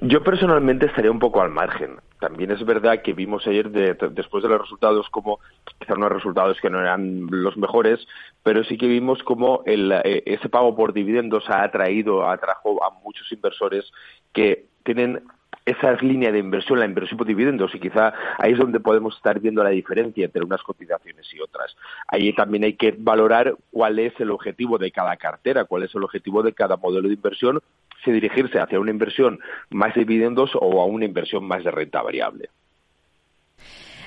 [0.00, 1.96] Yo personalmente estaría un poco al margen.
[2.18, 5.38] También es verdad que vimos ayer, después de los resultados, como
[5.78, 8.06] quizás unos resultados que no eran los mejores,
[8.42, 13.30] pero sí que vimos como eh, ese pago por dividendos ha atraído, atrajo a muchos
[13.32, 13.92] inversores
[14.32, 15.22] que tienen
[15.64, 19.38] esa línea de inversión, la inversión por dividendos, y quizá ahí es donde podemos estar
[19.38, 21.76] viendo la diferencia entre unas cotizaciones y otras.
[22.08, 26.02] Ahí también hay que valorar cuál es el objetivo de cada cartera, cuál es el
[26.02, 27.60] objetivo de cada modelo de inversión,
[28.04, 29.38] si dirigirse hacia una inversión
[29.70, 32.48] más de dividendos o a una inversión más de renta variable.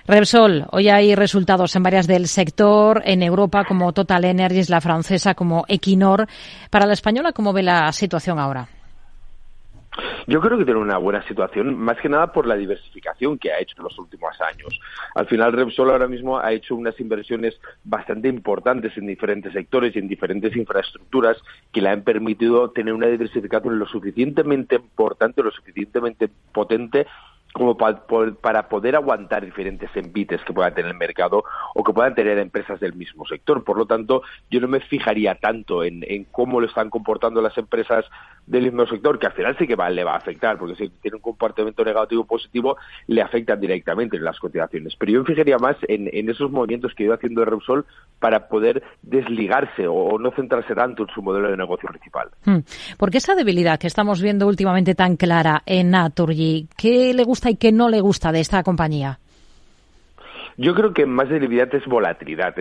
[0.08, 5.34] Repsol, hoy hay resultados en varias del sector, en Europa como Total Energies, la francesa
[5.34, 6.28] como Equinor.
[6.70, 8.68] Para la española, ¿cómo ve la situación ahora?
[10.28, 13.60] Yo creo que tiene una buena situación, más que nada por la diversificación que ha
[13.60, 14.80] hecho en los últimos años.
[15.14, 20.00] Al final, Repsol ahora mismo ha hecho unas inversiones bastante importantes en diferentes sectores y
[20.00, 21.38] en diferentes infraestructuras
[21.72, 27.08] que le han permitido tener una diversificación lo suficientemente importante, lo suficientemente potente
[27.56, 32.38] como para poder aguantar diferentes envites que pueda tener el mercado o que puedan tener
[32.38, 33.64] empresas del mismo sector.
[33.64, 38.04] Por lo tanto, yo no me fijaría tanto en, cómo lo están comportando las empresas
[38.46, 40.90] del mismo sector, que al final sí que va, le va a afectar, porque si
[41.02, 42.76] tiene un comportamiento negativo o positivo,
[43.08, 44.94] le afectan directamente en las cotizaciones.
[44.98, 47.86] Pero yo me fijaría más en, esos movimientos que iba haciendo Repsol
[48.20, 52.32] para poder desligarse o, no centrarse tanto en su modelo de negocio principal.
[52.44, 52.60] Hmm.
[52.98, 56.68] ¿Por qué esa debilidad que estamos viendo últimamente tan clara en Naturgy?
[56.76, 59.20] ¿Qué le gusta y qué no le gusta de esta compañía?
[60.58, 62.56] Yo creo que más debilidad es volatilidad.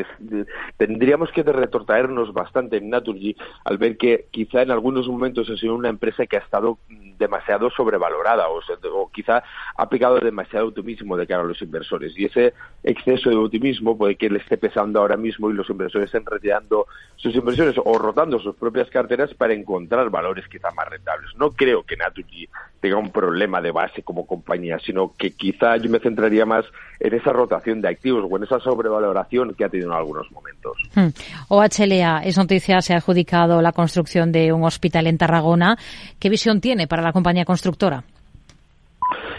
[0.76, 5.76] tendríamos que retortaernos bastante en Naturgy al ver que quizá en algunos momentos ha sido
[5.76, 6.78] una empresa que ha estado
[7.18, 9.44] demasiado sobrevalorada o, o quizá
[9.76, 12.18] ha pegado demasiado optimismo de cara a los inversores.
[12.18, 16.06] Y ese exceso de optimismo puede que le esté pesando ahora mismo y los inversores
[16.06, 21.30] estén retirando sus inversiones o rotando sus propias carteras para encontrar valores quizá más rentables.
[21.36, 22.48] No creo que Naturgy
[22.84, 26.66] tenga un problema de base como compañía, sino que quizá yo me centraría más
[27.00, 30.76] en esa rotación de activos o en esa sobrevaloración que ha tenido en algunos momentos.
[30.94, 31.08] Hmm.
[31.48, 35.78] OHLA es noticia, se ha adjudicado la construcción de un hospital en Tarragona.
[36.18, 38.04] ¿Qué visión tiene para la compañía constructora?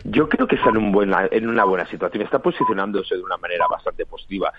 [0.04, 3.66] Yo creo que está en, un en una buena situación, está posicionándose de una manera
[3.70, 4.54] bastante positiva.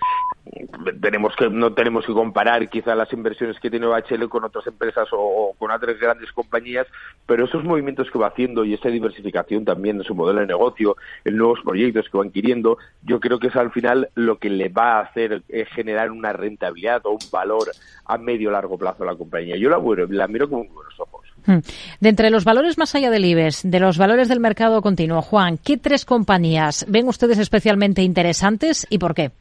[1.01, 5.07] Tenemos que, no tenemos que comparar quizá las inversiones que tiene OHL con otras empresas
[5.11, 6.87] o, con otras grandes compañías,
[7.25, 10.97] pero esos movimientos que va haciendo y esa diversificación también en su modelo de negocio,
[11.25, 14.69] en nuevos proyectos que va adquiriendo, yo creo que es al final lo que le
[14.69, 17.67] va a hacer es generar una rentabilidad o un valor
[18.05, 19.57] a medio largo plazo a la compañía.
[19.57, 19.77] Yo la,
[20.09, 21.27] la miro con buenos ojos.
[21.47, 21.59] Hmm.
[22.01, 25.57] De entre los valores más allá del IBEX, de los valores del mercado continuo, Juan,
[25.57, 29.31] ¿qué tres compañías ven ustedes especialmente interesantes y por qué?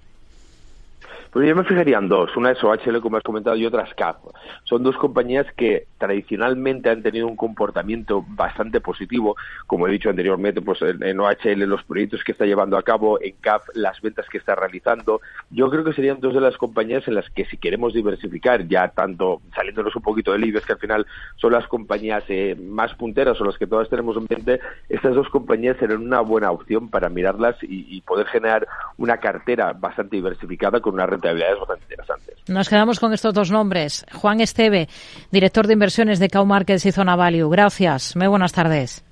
[1.36, 2.34] Pues yo me fijaría en dos.
[2.34, 4.16] Una es OHL, como has comentado, y otra es CAP.
[4.64, 9.36] Son dos compañías que tradicionalmente han tenido un comportamiento bastante positivo.
[9.66, 13.34] Como he dicho anteriormente, pues en OHL los proyectos que está llevando a cabo, en
[13.34, 15.20] CAP las ventas que está realizando.
[15.50, 18.88] Yo creo que serían dos de las compañías en las que si queremos diversificar, ya
[18.88, 23.38] tanto saliéndonos un poquito del IBEX, que al final son las compañías eh, más punteras
[23.42, 27.10] o las que todas tenemos en mente, estas dos compañías serán una buena opción para
[27.10, 32.36] mirarlas y, y poder generar una cartera bastante diversificada con una renta bastante interesantes.
[32.48, 34.06] Nos quedamos con estos dos nombres.
[34.12, 34.88] Juan Esteve,
[35.30, 37.48] director de inversiones de Cow Markets y Zona Value.
[37.48, 38.16] Gracias.
[38.16, 39.04] Muy buenas tardes.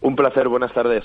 [0.00, 0.48] Un placer.
[0.48, 1.04] Buenas tardes.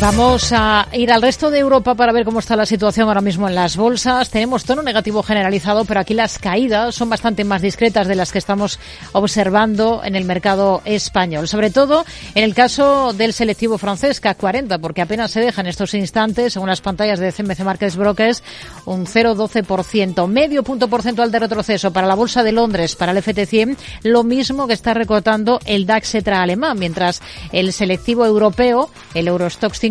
[0.00, 3.48] Vamos a ir al resto de Europa para ver cómo está la situación ahora mismo
[3.48, 4.30] en las bolsas.
[4.30, 8.38] Tenemos tono negativo generalizado, pero aquí las caídas son bastante más discretas de las que
[8.38, 8.78] estamos
[9.10, 11.48] observando en el mercado español.
[11.48, 12.04] Sobre todo
[12.36, 16.52] en el caso del selectivo francés CAC 40, porque apenas se deja en estos instantes,
[16.52, 18.44] según las pantallas de CMC Markets Brokers,
[18.84, 20.28] un 0,12%.
[20.28, 24.68] Medio punto porcentual de retroceso para la Bolsa de Londres, para el FT100, lo mismo
[24.68, 29.87] que está recortando el DAX Cetra alemán, mientras el selectivo europeo, el Eurostoxx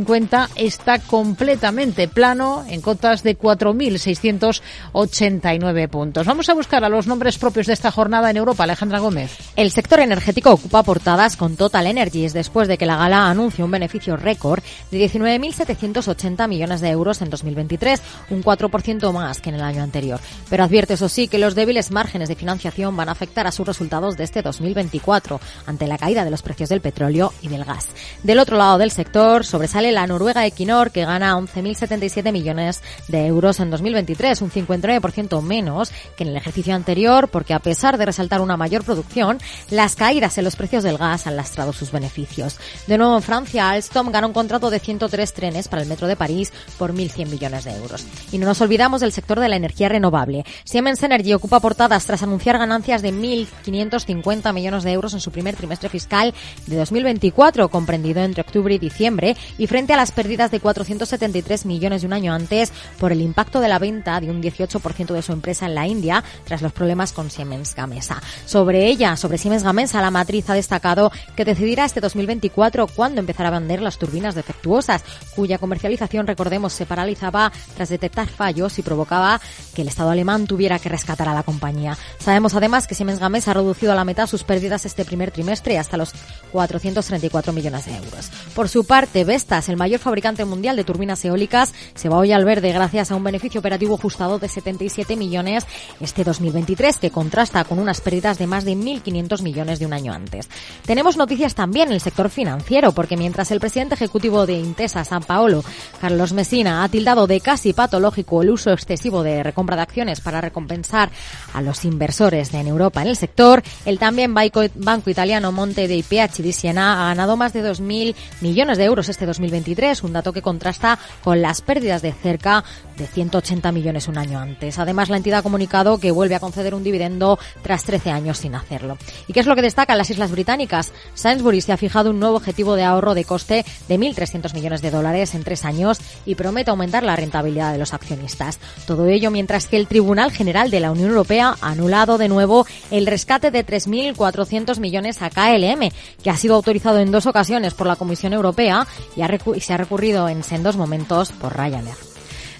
[0.56, 6.28] está completamente plano en cotas de 4.689 puntos.
[6.28, 8.64] Vamos a buscar a los nombres propios de esta jornada en Europa.
[8.64, 9.36] Alejandra Gómez.
[9.56, 13.72] El sector energético ocupa portadas con Total Energies después de que la gala anuncie un
[13.72, 19.62] beneficio récord de 19.780 millones de euros en 2023, un 4% más que en el
[19.62, 20.20] año anterior.
[20.50, 23.68] Pero advierte, eso sí, que los débiles márgenes de financiación van a afectar a sus
[23.68, 27.88] resultados de este 2024 ante la caída de los precios del petróleo y del gas.
[28.24, 33.60] Del otro lado del sector sobresale la Noruega Equinor, que gana 11.077 millones de euros
[33.60, 38.42] en 2023, un 59% menos que en el ejercicio anterior, porque a pesar de resaltar
[38.42, 42.58] una mayor producción, las caídas en los precios del gas han lastrado sus beneficios.
[42.88, 46.16] De nuevo en Francia, Alstom gana un contrato de 103 trenes para el metro de
[46.16, 48.06] París por 1.100 millones de euros.
[48.32, 50.46] Y no nos olvidamos del sector de la energía renovable.
[50.64, 55.56] Siemens Energy ocupa portadas tras anunciar ganancias de 1.550 millones de euros en su primer
[55.56, 56.34] trimestre fiscal
[56.66, 62.02] de 2024, comprendido entre octubre y diciembre, y frente a las pérdidas de 473 millones
[62.02, 65.34] de un año antes por el impacto de la venta de un 18% de su
[65.34, 68.20] empresa en la India tras los problemas con Siemens Gamesa.
[68.46, 73.50] Sobre ella, sobre Siemens Gamesa, la matriz ha destacado que decidirá este 2024 cuándo empezará
[73.50, 75.04] a vender las turbinas defectuosas,
[75.36, 79.40] cuya comercialización, recordemos, se paralizaba tras detectar fallos y provocaba
[79.76, 81.96] que el Estado alemán tuviera que rescatar a la compañía.
[82.18, 85.78] Sabemos además que Siemens Gamesa ha reducido a la mitad sus pérdidas este primer trimestre
[85.78, 86.14] hasta los
[86.52, 88.32] 434 millones de euros.
[88.56, 92.46] Por su parte, Vestas El mayor fabricante mundial de turbinas eólicas, se va hoy al
[92.46, 95.66] verde gracias a un beneficio operativo ajustado de 77 millones
[96.00, 100.14] este 2023, que contrasta con unas pérdidas de más de 1.500 millones de un año
[100.14, 100.50] antes.
[100.86, 105.24] Tenemos noticias también en el sector financiero, porque mientras el presidente ejecutivo de Intesa San
[105.24, 105.64] Paolo,
[106.00, 110.42] Carlos Messina, ha tildado de casi patológico el uso excesivo de recompra de acciones para
[110.42, 111.10] recompensar
[111.54, 116.44] a los inversores en Europa en el sector, el también banco italiano Monte dei PH
[116.44, 119.57] di Siena ha ganado más de 2.000 millones de euros este 2023,
[120.04, 122.64] un dato que contrasta con las pérdidas de cerca
[122.98, 124.80] de 180 millones un año antes.
[124.80, 128.56] Además, la entidad ha comunicado que vuelve a conceder un dividendo tras 13 años sin
[128.56, 128.98] hacerlo.
[129.28, 130.94] ¿Y qué es lo que destaca en las Islas Británicas?
[131.14, 134.92] Sainsbury se ha fijado un nuevo objetivo de ahorro de coste de 1.300 millones de
[134.92, 138.60] dólares en tres años y promete aumentar la rentabilidad de los accionistas.
[138.86, 142.66] Todo ello mientras que el Tribunal General de la Unión Europea ha anulado de nuevo
[142.92, 145.92] el rescate de 3.400 millones a KLM,
[146.24, 149.22] que ha sido autorizado en dos ocasiones por la Comisión Europea y,
[149.56, 151.96] y se ha recurrido en sendos momentos por Ryanair.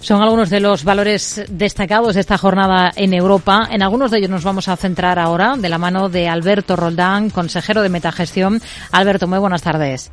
[0.00, 3.68] Son algunos de los valores destacados de esta jornada en Europa.
[3.70, 7.30] En algunos de ellos nos vamos a centrar ahora de la mano de Alberto Roldán,
[7.30, 8.62] consejero de Metagestión.
[8.92, 10.12] Alberto, muy buenas tardes.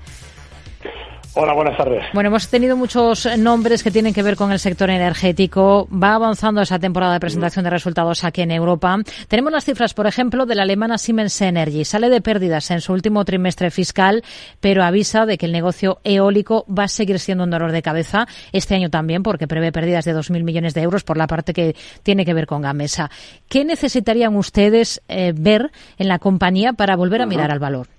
[1.38, 2.02] Hola, buenas tardes.
[2.14, 5.86] Bueno, hemos tenido muchos nombres que tienen que ver con el sector energético.
[5.92, 8.98] Va avanzando esa temporada de presentación de resultados aquí en Europa.
[9.28, 11.84] Tenemos las cifras, por ejemplo, de la alemana Siemens Energy.
[11.84, 14.24] Sale de pérdidas en su último trimestre fiscal,
[14.62, 18.28] pero avisa de que el negocio eólico va a seguir siendo un dolor de cabeza
[18.54, 21.76] este año también, porque prevé pérdidas de 2.000 millones de euros por la parte que
[22.02, 23.12] tiene que ver con Gamesa.
[23.50, 27.95] ¿Qué necesitarían ustedes eh, ver en la compañía para volver a mirar al valor?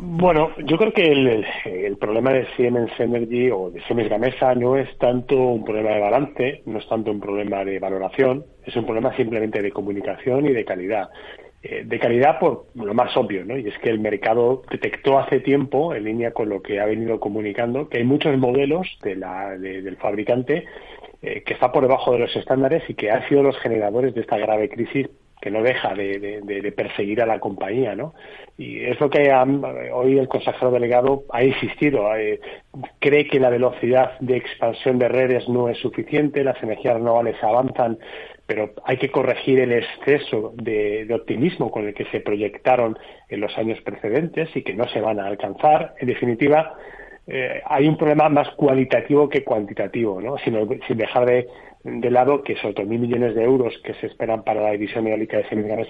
[0.00, 4.96] Bueno, yo creo que el, problema de Siemens Energy o de Siemens Gamesa no es
[4.98, 9.14] tanto un problema de balance, no es tanto un problema de valoración, es un problema
[9.16, 11.08] simplemente de comunicación y de calidad.
[11.62, 13.56] Eh, de calidad por lo más obvio, ¿no?
[13.56, 17.18] Y es que el mercado detectó hace tiempo, en línea con lo que ha venido
[17.18, 20.66] comunicando, que hay muchos modelos de la, del fabricante
[21.22, 24.20] eh, que está por debajo de los estándares y que han sido los generadores de
[24.20, 25.08] esta grave crisis
[25.40, 28.14] que no deja de, perseguir a la compañía, ¿no?
[28.58, 29.30] Y es lo que
[29.92, 32.14] hoy el consejero delegado ha insistido.
[32.16, 32.40] Eh,
[32.98, 37.98] cree que la velocidad de expansión de redes no es suficiente, las energías renovables avanzan,
[38.46, 42.96] pero hay que corregir el exceso de, optimismo con el que se proyectaron
[43.28, 45.94] en los años precedentes y que no se van a alcanzar.
[45.98, 46.74] En definitiva,
[47.26, 50.36] eh, hay un problema más cualitativo que cuantitativo, ¿no?
[50.38, 54.70] Sin dejar de lado que esos 2.000 millones de euros que se esperan para la
[54.70, 55.88] división eólica de Siemens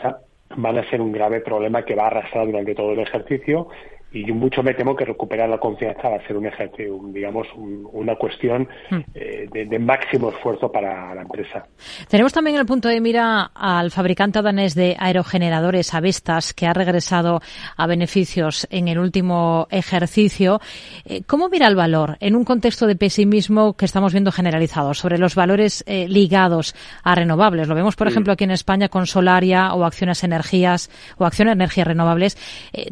[0.56, 3.68] van a ser un grave problema que va a arrastrar durante todo el ejercicio
[4.16, 8.16] y mucho me temo que recuperar la confianza va a ser un ejercicio, digamos, una
[8.16, 8.98] cuestión hmm.
[9.14, 11.66] eh, de, máximo esfuerzo para la empresa.
[12.08, 17.40] Tenemos también el punto de mira al fabricante danés de aerogeneradores Avestas, que ha regresado
[17.76, 20.60] a beneficios en el último ejercicio.
[21.04, 25.18] Eh, ¿Cómo mira el valor en un contexto de pesimismo que estamos viendo generalizado sobre
[25.18, 27.68] los valores eh, ligados a renovables?
[27.68, 31.86] Lo vemos, por ejemplo, aquí en España con Solaria o Acciones Energías o Acciones Energías
[31.86, 32.36] Renovables,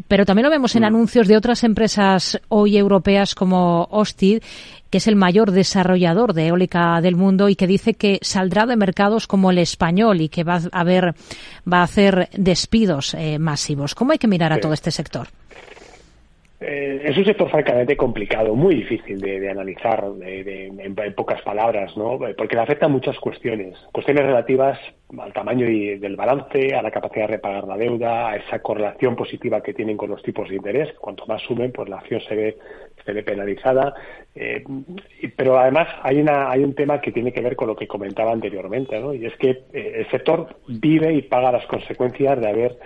[0.07, 0.87] pero también lo vemos en mm.
[0.87, 4.43] anuncios de otras empresas hoy europeas como Ostid,
[4.91, 8.77] que es el mayor desarrollador de eólica del mundo y que dice que saldrá de
[8.77, 11.15] mercados como el español y que va a haber,
[11.73, 13.95] va a hacer despidos eh, masivos.
[13.95, 15.29] ¿Cómo hay que mirar a todo este sector?
[16.61, 22.19] Eh, es un sector francamente complicado, muy difícil de, analizar en, pocas palabras, ¿no?
[22.37, 23.77] Porque le afecta a muchas cuestiones.
[23.93, 24.79] Cuestiones relativas
[25.19, 29.63] al tamaño del balance, a la capacidad de repagar la deuda, a esa correlación positiva
[29.63, 30.93] que tienen con los tipos de interés.
[30.99, 32.57] Cuanto más suben, pues la acción se ve,
[33.05, 33.93] se ve penalizada.
[34.35, 34.65] Eh,
[35.37, 38.33] pero además hay, una, hay un tema que tiene que ver con lo que comentaba
[38.33, 39.13] anteriormente, ¿no?
[39.13, 42.79] Y es que eh, el sector vive y paga las consecuencias de haber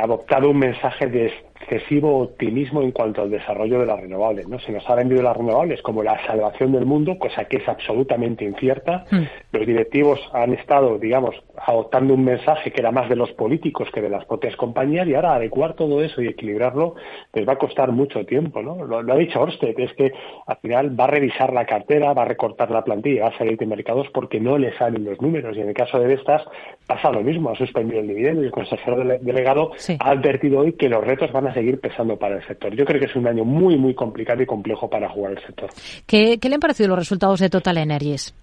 [0.00, 1.30] adoptado un mensaje de
[1.68, 4.48] excesivo optimismo en cuanto al desarrollo de las renovables.
[4.48, 4.58] ¿no?
[4.58, 8.44] Se nos ha vendido las renovables como la salvación del mundo, cosa que es absolutamente
[8.44, 9.04] incierta.
[9.10, 9.24] Hmm.
[9.52, 14.00] Los directivos han estado, digamos, adoptando un mensaje que era más de los políticos que
[14.00, 16.94] de las propias compañías y ahora adecuar todo eso y equilibrarlo
[17.34, 18.62] les va a costar mucho tiempo.
[18.62, 18.84] ¿no?
[18.84, 20.12] Lo, ha dicho Orsted, es que
[20.46, 23.58] al final va a revisar la cartera, va a recortar la plantilla, va a salir
[23.58, 25.56] de mercados porque no le salen los números.
[25.56, 26.42] Y en el caso de estas
[26.88, 30.88] pasa lo mismo, ha suspendido el dividendo y el consejero delegado ha advertido hoy que
[30.88, 32.74] los retos van a seguir pesando para el sector.
[32.74, 35.68] Yo creo que es un año muy, muy complicado y complejo para jugar el sector.
[36.06, 38.34] ¿Qué, le han parecido los resultados de Total Energies?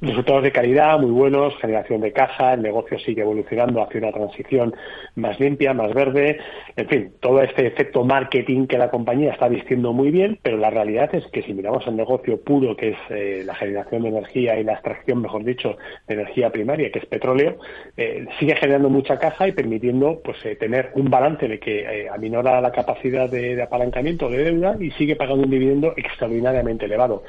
[0.00, 4.74] Resultados de calidad muy buenos, generación de caja, el negocio sigue evolucionando hacia una transición
[5.16, 6.38] más limpia, más verde,
[6.76, 10.70] en fin, todo este efecto marketing que la compañía está vistiendo muy bien, pero la
[10.70, 14.58] realidad es que si miramos el negocio puro, que es eh, la generación de energía
[14.58, 15.76] y la extracción, mejor dicho,
[16.06, 17.58] de energía primaria, que es petróleo,
[17.96, 22.60] eh, sigue generando mucha caja y permitiendo pues eh, tener un balance de que aminora
[22.60, 27.24] la capacidad de, de apalancamiento de deuda y sigue pagando un dividendo extraordinariamente elevado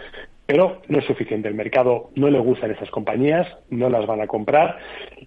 [0.49, 1.47] pero no es suficiente.
[1.47, 4.79] El mercado no le gustan esas compañías, no las van a comprar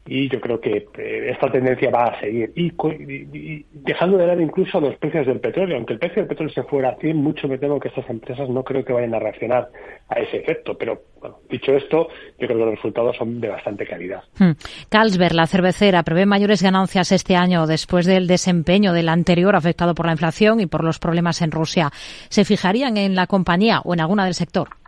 [0.05, 2.51] y yo creo que eh, esta tendencia va a seguir.
[2.57, 6.65] Y, dejando de lado incluso los precios del petróleo, aunque el precio del petróleo se
[6.65, 9.69] fuera a 100, mucho me temo que estas empresas no creo que vayan a reaccionar
[10.09, 10.77] a ese efecto.
[10.77, 12.09] Pero bueno, dicho esto,
[12.41, 14.25] yo creo que los resultados son de bastante calidad.
[14.41, 14.55] Hmm.
[14.89, 20.07] Carlsberg, la cervecera, prevé mayores ganancias este año después del desempeño del anterior afectado por
[20.07, 21.91] la inflación y por los problemas en Rusia.
[22.29, 24.82] ¿Se fijarían en la compañía o en alguna del sector?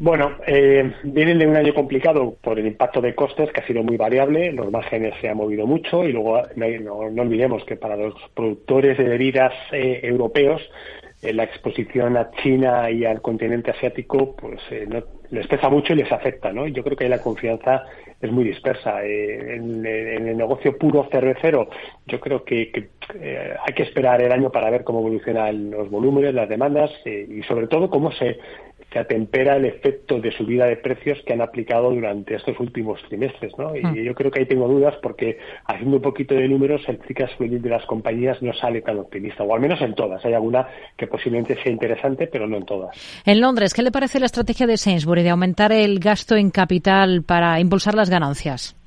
[0.00, 3.82] Bueno, eh, vienen de un año complicado por el impacto de costes que ha sido
[3.82, 8.14] muy variable, los márgenes se han movido mucho y luego no, olvidemos que para los
[8.32, 10.62] productores de bebidas eh, europeos
[11.20, 14.60] eh, la exposición a China y al continente asiático pues
[15.30, 16.68] les pesa mucho y les afecta, ¿no?
[16.68, 17.82] Yo creo que la confianza
[18.20, 19.04] es muy dispersa.
[19.04, 21.68] En, el negocio puro cervecero,
[22.06, 22.88] yo creo que
[23.66, 27.66] hay que esperar el año para ver cómo evolucionan los volúmenes, las demandas y sobre
[27.66, 28.38] todo cómo se
[28.92, 33.52] se atempera el efecto de subida de precios que han aplicado durante estos últimos trimestres.
[33.58, 33.76] ¿no?
[33.76, 33.94] Y mm.
[33.94, 37.68] yo creo que ahí tengo dudas porque haciendo un poquito de números el cash de
[37.68, 40.24] las compañías no sale tan optimista, o al menos en todas.
[40.24, 43.22] Hay alguna que posiblemente sea interesante, pero no en todas.
[43.24, 47.22] En Londres, ¿qué le parece la estrategia de Sainsbury de aumentar el gasto en capital
[47.24, 48.77] para impulsar las ganancias?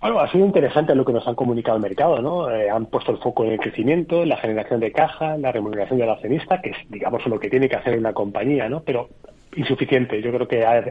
[0.00, 2.50] Bueno, ha sido interesante lo que nos han comunicado el mercado, ¿no?
[2.50, 6.10] Eh, han puesto el foco en el crecimiento, la generación de caja, la remuneración del
[6.10, 8.82] accionista, que es, digamos, lo que tiene que hacer una compañía, ¿no?
[8.84, 9.08] Pero
[9.56, 10.20] insuficiente.
[10.22, 10.82] Yo creo que ha,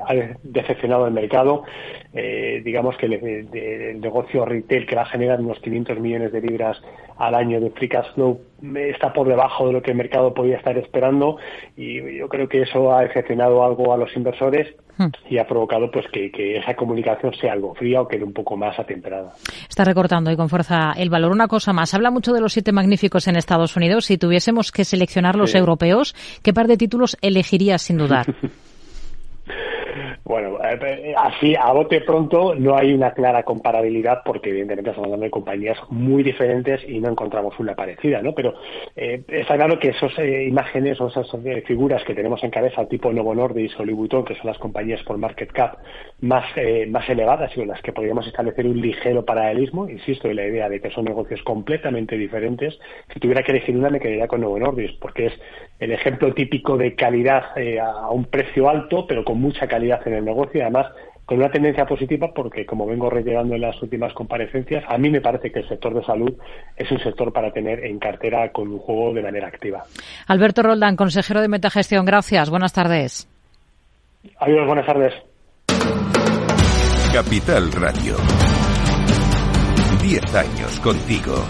[0.44, 1.64] decepcionado el mercado.
[2.14, 6.82] Eh, digamos que el, negocio retail que va a generar unos 500 millones de libras
[7.18, 8.40] al año de free cash flow
[8.76, 11.38] está por debajo de lo que el mercado podía estar esperando
[11.76, 14.68] y yo creo que eso ha decepcionado algo a los inversores.
[15.30, 18.78] Y ha provocado pues que, esa comunicación sea algo fría o quede un poco más
[18.80, 19.34] atemperada.
[19.68, 21.32] Está recortando y con fuerza el valor.
[21.32, 24.06] Una cosa más, habla mucho de los siete magníficos en Estados Unidos.
[24.06, 28.26] Si tuviésemos que seleccionar los europeos, ¿qué par de títulos elegirías sin dudar?
[30.28, 35.06] Bueno, eh, eh, así a bote pronto no hay una clara comparabilidad porque evidentemente estamos
[35.08, 38.34] hablando de compañías muy diferentes y no encontramos una parecida, ¿no?
[38.34, 38.54] Pero
[38.98, 41.28] eh, está claro que esas imágenes o esas
[41.66, 45.18] figuras que tenemos en cabeza, tipo Novo Nordisk o Louis que son las compañías por
[45.18, 45.78] market cap
[46.20, 46.46] más,
[46.90, 50.70] más elevadas y con las que podríamos establecer un ligero paralelismo, insisto, en la idea
[50.70, 52.78] de que son negocios completamente diferentes,
[53.14, 55.34] si tuviera que elegir una me quedaría con Novo Nordisk porque es
[55.80, 57.44] el ejemplo típico de calidad
[57.82, 60.88] a un precio alto pero con mucha calidad en el negocio y además
[61.28, 65.20] con una tendencia positiva porque, como vengo reiterando en las últimas comparecencias, a mí me
[65.20, 66.34] parece que el sector de salud
[66.78, 69.84] es un sector para tener en cartera con un juego de manera activa.
[70.28, 72.50] Alberto Roldán, consejero de Metagestión, gracias.
[72.50, 73.28] Buenas tardes.
[74.40, 75.14] Adiós, buenas tardes.
[77.14, 78.16] Capital Radio.
[80.02, 81.44] Diez años contigo.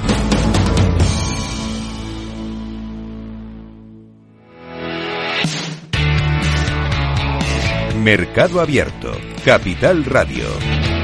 [8.03, 9.11] Mercado Abierto,
[9.43, 10.96] Capital Radio.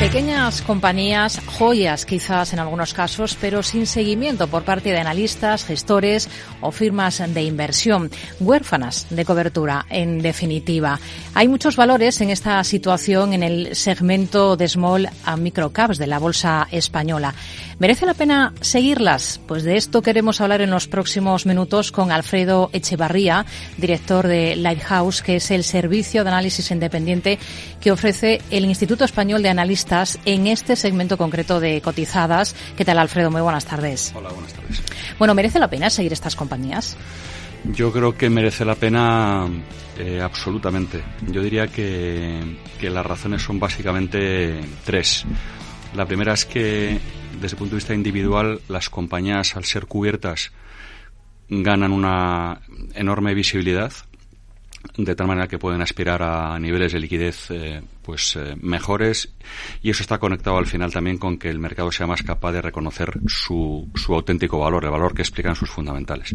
[0.00, 6.28] Pequeñas compañías, joyas quizás en algunos casos, pero sin seguimiento por parte de analistas, gestores
[6.60, 10.98] o firmas de inversión, huérfanas de cobertura, en definitiva.
[11.34, 16.08] Hay muchos valores en esta situación en el segmento de small and micro caps de
[16.08, 17.32] la bolsa española.
[17.78, 19.40] ¿Merece la pena seguirlas?
[19.46, 23.46] Pues de esto queremos hablar en los próximos minutos con Alfredo Echevarría,
[23.78, 27.38] director de Lighthouse, que es el servicio de análisis independiente
[27.80, 29.84] que ofrece el Instituto Español de Analistas
[30.24, 32.54] en este segmento concreto de cotizadas.
[32.76, 33.30] ¿Qué tal, Alfredo?
[33.30, 34.12] Muy buenas tardes.
[34.14, 34.82] Hola, buenas tardes.
[35.18, 36.96] Bueno, ¿merece la pena seguir estas compañías?
[37.72, 39.46] Yo creo que merece la pena
[39.98, 41.02] eh, absolutamente.
[41.28, 45.24] Yo diría que, que las razones son básicamente tres.
[45.94, 46.98] La primera es que
[47.40, 50.50] desde el punto de vista individual, las compañías, al ser cubiertas,
[51.48, 52.60] ganan una
[52.94, 53.92] enorme visibilidad,
[54.96, 59.34] de tal manera que pueden aspirar a niveles de liquidez eh, pues eh, mejores
[59.82, 62.62] y eso está conectado al final también con que el mercado sea más capaz de
[62.62, 66.34] reconocer su, su auténtico valor, el valor que explican sus fundamentales.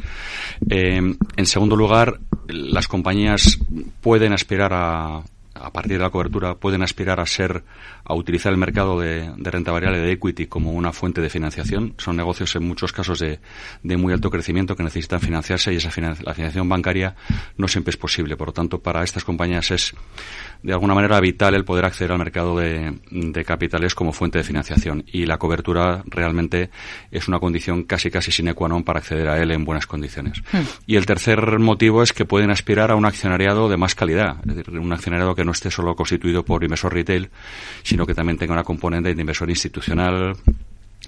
[0.70, 3.60] Eh, en segundo lugar, las compañías
[4.02, 5.24] pueden aspirar a,
[5.60, 7.64] a partir de la cobertura, pueden aspirar a ser,
[8.10, 11.94] a utilizar el mercado de, renta variable de equity como una fuente de financiación.
[12.00, 13.40] Son negocios en muchos casos de,
[13.84, 15.90] muy alto crecimiento que necesitan financiarse y esa
[16.24, 17.16] la financiación bancaria
[17.56, 18.36] no siempre es posible.
[18.36, 19.94] Por lo tanto, para estas compañías es
[20.64, 23.00] de alguna manera vital el poder acceder al mercado de,
[23.46, 26.72] capitales como fuente de financiación y la cobertura realmente
[27.12, 30.42] es una condición casi casi sine qua non para acceder a él en buenas condiciones.
[30.52, 30.66] Hmm.
[30.88, 34.56] Y el tercer motivo es que pueden aspirar a un accionariado de más calidad, es
[34.56, 37.30] decir, un accionariado que no esté solo constituido por inversor retail,
[37.84, 40.36] sino que también tenga una componente de inversor institucional,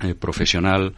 [0.01, 0.93] eh, profesional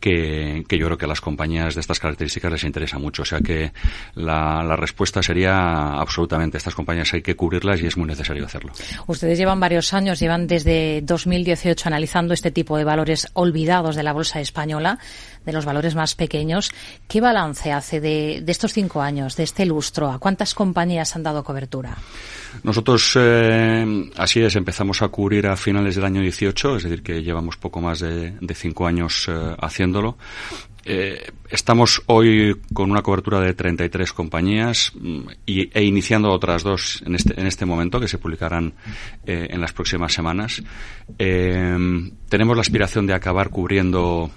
[0.00, 3.22] que, yo creo que a las compañías de estas características les interesa mucho.
[3.22, 3.72] O sea que
[4.14, 8.72] la, la, respuesta sería absolutamente, estas compañías hay que cubrirlas y es muy necesario hacerlo.
[9.06, 14.12] Ustedes llevan varios años, llevan desde 2018 analizando este tipo de valores olvidados de la
[14.12, 14.98] bolsa española,
[15.48, 16.70] de los valores más pequeños.
[17.08, 20.10] ¿Qué balance hace de, estos cinco años, de este lustro?
[20.10, 21.96] ¿A cuántas compañías han dado cobertura?
[22.62, 27.22] Nosotros, eh, así es, empezamos a cubrir a finales del año 18, es decir, que
[27.22, 30.18] llevamos poco más de, cinco años eh, haciéndolo.
[30.84, 37.02] Eh, estamos hoy con una cobertura de 33 compañías mm, y, e iniciando otras dos
[37.06, 38.74] en este, en este momento que se publicarán
[39.24, 40.62] en las próximas semanas.
[41.16, 44.30] Tenemos la aspiración de acabar cubriendo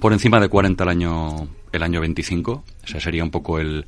[0.00, 2.64] por encima de 40 el año el año 25.
[2.84, 3.86] Ese sería un poco el,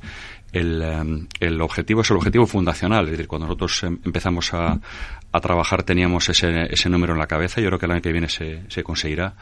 [0.51, 3.05] el, el, objetivo, es el objetivo fundacional.
[3.05, 4.79] Es decir, cuando nosotros em, empezamos a,
[5.31, 7.61] a trabajar teníamos ese, ese número en la cabeza.
[7.61, 9.35] Yo creo que el año que viene se, se conseguirá.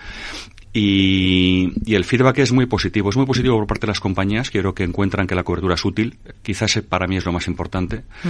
[0.71, 3.09] Y, y, el feedback es muy positivo.
[3.09, 5.43] Es muy positivo por parte de las compañías que yo creo que encuentran que la
[5.43, 6.19] cobertura es útil.
[6.43, 8.03] Quizás para mí es lo más importante.
[8.23, 8.29] Mm.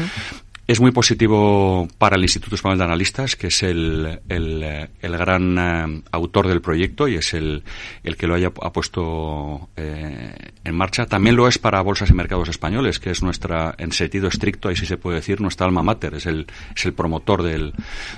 [0.69, 4.63] Es muy positivo para el Instituto Español de Analistas, que es el, el,
[5.01, 7.63] el gran eh, autor del proyecto y es el,
[8.03, 10.31] el que lo haya ha puesto eh,
[10.63, 11.07] en marcha.
[11.07, 14.75] También lo es para Bolsas y Mercados Españoles, que es nuestra, en sentido estricto, ahí
[14.75, 16.45] sí se puede decir, nuestra alma mater, es el,
[16.75, 17.73] es el promotor del,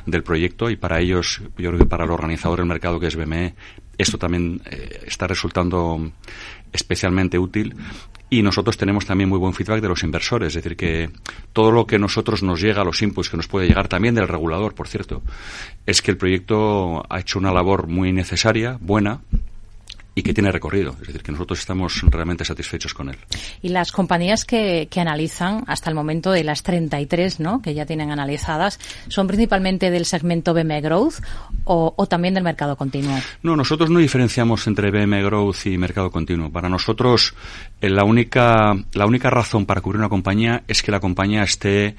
[0.05, 3.15] del proyecto y para ellos, yo creo que para el organizador del mercado, que es
[3.15, 3.55] BME,
[3.97, 6.11] esto también eh, está resultando
[6.71, 7.75] especialmente útil.
[8.29, 11.09] Y nosotros tenemos también muy buen feedback de los inversores, es decir, que
[11.51, 14.73] todo lo que nosotros nos llega, los inputs que nos puede llegar también del regulador,
[14.73, 15.21] por cierto,
[15.85, 19.19] es que el proyecto ha hecho una labor muy necesaria, buena,
[20.13, 20.91] y que tiene recorrido.
[21.01, 23.17] Es decir, que nosotros estamos realmente satisfechos con él.
[23.61, 27.61] Y las compañías que, que analizan hasta el momento de las 33 ¿no?
[27.61, 31.15] que ya tienen analizadas, ¿son principalmente del segmento BM Growth
[31.63, 33.17] o, o, también del mercado continuo?
[33.41, 36.51] No, nosotros no diferenciamos entre BM Growth y mercado continuo.
[36.51, 37.33] Para nosotros,
[37.79, 41.95] eh, la única, la única razón para cubrir una compañía es que la compañía esté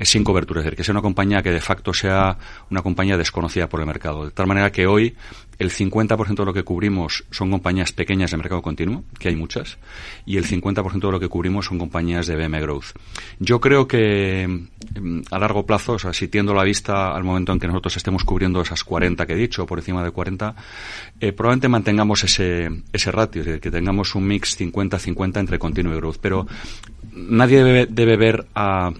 [0.00, 2.36] sin cobertura, es decir, que sea una compañía que de facto sea
[2.70, 4.26] una compañía desconocida por el mercado.
[4.26, 5.14] De tal manera que hoy
[5.58, 9.78] el 50% de lo que cubrimos son compañías pequeñas de mercado continuo, que hay muchas,
[10.26, 12.92] y el 50% de lo que cubrimos son compañías de BM Growth.
[13.38, 14.46] Yo creo que
[15.00, 17.96] mm, a largo plazo, o sea, si tiendo la vista al momento en que nosotros
[17.96, 20.54] estemos cubriendo esas 40 que he dicho, por encima de 40,
[21.20, 25.94] eh, probablemente mantengamos ese, ese ratio, es decir, que tengamos un mix 50-50 entre continuo
[25.94, 26.18] y growth.
[26.20, 26.46] Pero
[27.12, 28.92] nadie debe, debe ver a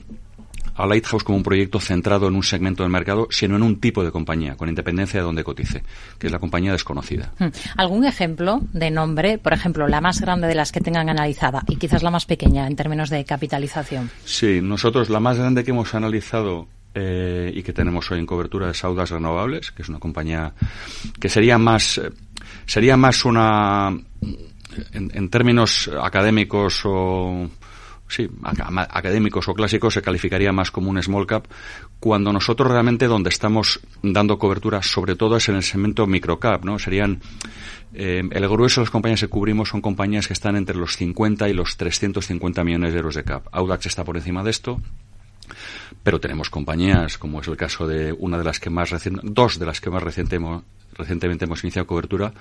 [0.76, 4.04] a Lighthouse como un proyecto centrado en un segmento del mercado, sino en un tipo
[4.04, 5.82] de compañía, con independencia de donde cotice,
[6.18, 7.32] que es la compañía desconocida.
[7.38, 7.48] Hmm.
[7.76, 11.76] ¿Algún ejemplo de nombre, por ejemplo, la más grande de las que tengan analizada y
[11.76, 14.10] quizás la más pequeña en términos de capitalización?
[14.24, 18.70] Sí, nosotros la más grande que hemos analizado eh, y que tenemos hoy en cobertura
[18.70, 20.52] es Audas Renovables, que es una compañía
[21.18, 22.10] que sería más, eh,
[22.66, 23.96] sería más una,
[24.92, 27.48] en términos académicos o
[28.08, 31.46] sí, académicos o clásicos se calificaría más como un small cap,
[32.00, 36.78] cuando nosotros realmente donde estamos dando cobertura sobre todo es en el segmento microcap, ¿no?
[36.78, 37.20] Serían
[37.94, 41.48] eh, el grueso de las compañías que cubrimos son compañías que están entre los 50
[41.48, 43.46] y los 350 millones de euros de cap.
[43.52, 44.80] Audax está por encima de esto,
[46.06, 49.58] pero tenemos compañías, como es el caso de una de las que más recién, dos
[49.58, 50.38] de las que más reciente
[50.92, 52.32] recientemente hemos iniciado cobertura,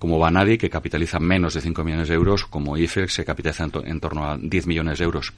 [0.00, 4.00] como Banadi, que capitaliza menos de 5 millones de euros, como IFEX, que capitaliza en,
[4.00, 5.32] torno a 10 millones de euros.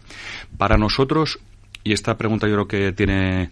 [0.57, 1.39] Para nosotros,
[1.85, 3.51] y esta pregunta yo creo que tiene,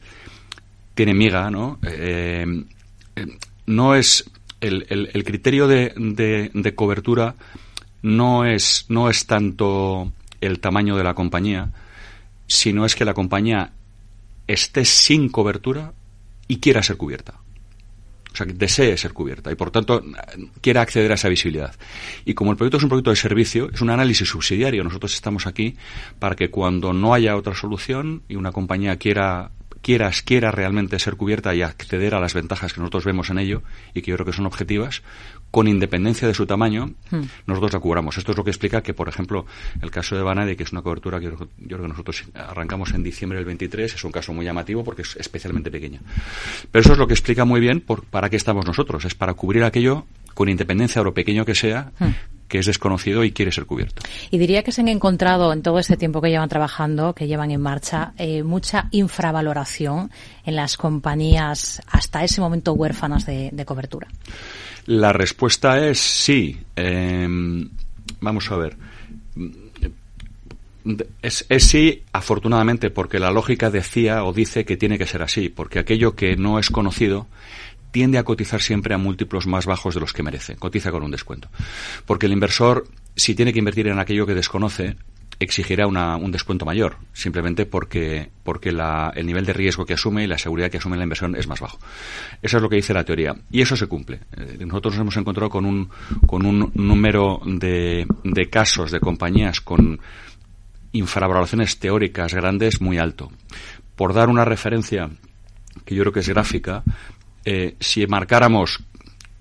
[0.95, 1.79] tiene miga, ¿no?
[1.83, 2.47] Eh,
[3.17, 3.27] eh,
[3.67, 4.25] no es
[4.63, 7.35] el, el, criterio de, de, de, cobertura
[8.01, 10.11] no es, no es tanto
[10.41, 11.69] el tamaño de la compañía,
[12.47, 13.74] sino es que la compañía
[14.47, 15.93] esté sin cobertura
[16.49, 17.41] y quiera ser cubierta.
[18.33, 20.03] O sea, que desee ser cubierta y por tanto
[20.61, 21.73] quiera acceder a esa visibilidad.
[22.25, 24.83] Y como el proyecto es un proyecto de servicio, es un análisis subsidiario.
[24.83, 25.77] Nosotros estamos aquí
[26.19, 29.53] para que cuando no haya otra solución y una compañía quiera
[29.85, 33.63] quieras, quiera realmente ser cubierta y acceder a las ventajas que nosotros vemos en ello
[33.93, 35.03] y que yo creo que son objetivas,
[35.55, 37.21] con independencia de su tamaño, Hmm.
[37.47, 38.19] nosotros la cubramos.
[38.19, 39.47] Esto es lo que explica que, por ejemplo,
[39.81, 42.93] el caso de Banade, que es una cobertura que yo, yo creo que nosotros arrancamos
[42.93, 46.01] en diciembre del 23, es un caso muy llamativo porque es especialmente pequeña.
[46.73, 49.05] Pero eso es lo que explica muy bien por, para qué estamos nosotros.
[49.05, 52.09] Es para cubrir aquello, con independencia de lo pequeño que sea, Hmm.
[52.49, 54.03] que es desconocido y quiere ser cubierto.
[54.33, 57.53] Y diría que se han encontrado en todo este tiempo que llevan trabajando, que llevan
[57.53, 60.11] en marcha, eh, mucha infravaloración
[60.45, 64.09] en las compañías hasta ese momento huérfanas de, de cobertura.
[64.87, 66.59] La respuesta es sí.
[66.77, 67.27] Eh,
[68.21, 68.77] vamos a ver.
[71.23, 75.49] Es, es, sí, afortunadamente, porque la lógica decía o dice que tiene que ser así,
[75.49, 77.27] porque aquello que no es conocido
[77.91, 81.13] tiende a cotizar siempre a múltiplos más bajos de los que merece, cotiza con un
[81.13, 81.49] descuento.
[82.05, 84.97] Porque el inversor, si tiene que invertir en aquello que desconoce,
[85.39, 90.25] exigirá una, un descuento mayor, simplemente porque, porque la, el nivel de riesgo que asume
[90.25, 91.79] y la seguridad que asume la inversión es más bajo.
[92.43, 93.35] Eso es lo que dice la teoría.
[93.51, 94.21] Y eso se cumple.
[94.61, 95.89] Nosotros nos hemos encontrado con un,
[96.27, 100.01] con un número de, de casos de compañías con
[100.93, 103.31] infravaloraciones teóricas grandes muy alto.
[103.97, 105.11] Por dar una referencia
[105.85, 106.83] que yo creo que es gráfica,
[107.45, 108.83] eh, si marcáramos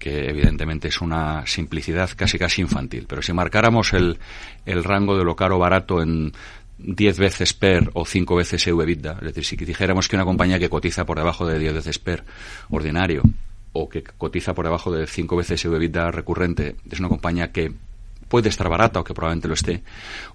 [0.04, 4.20] que evidentemente es una simplicidad casi casi infantil, pero si marcáramos el,
[4.66, 6.34] el rango de lo caro barato en
[6.78, 10.68] 10 veces PER o 5 veces EV-EBITDA, es decir, si dijéramos que una compañía que
[10.68, 12.26] cotiza por debajo de 10 veces PER
[12.70, 13.24] ordinario
[13.72, 17.72] o que cotiza por debajo de 5 veces EV-EBITDA recurrente, es una compañía que
[18.28, 19.84] puede estar barata o que probablemente lo esté,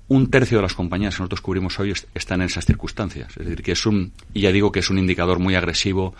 [0.07, 3.37] un tercio de las compañías que nosotros cubrimos hoy están en esas circunstancias.
[3.37, 6.15] Es decir, que es un, y ya digo que es un indicador muy agresivo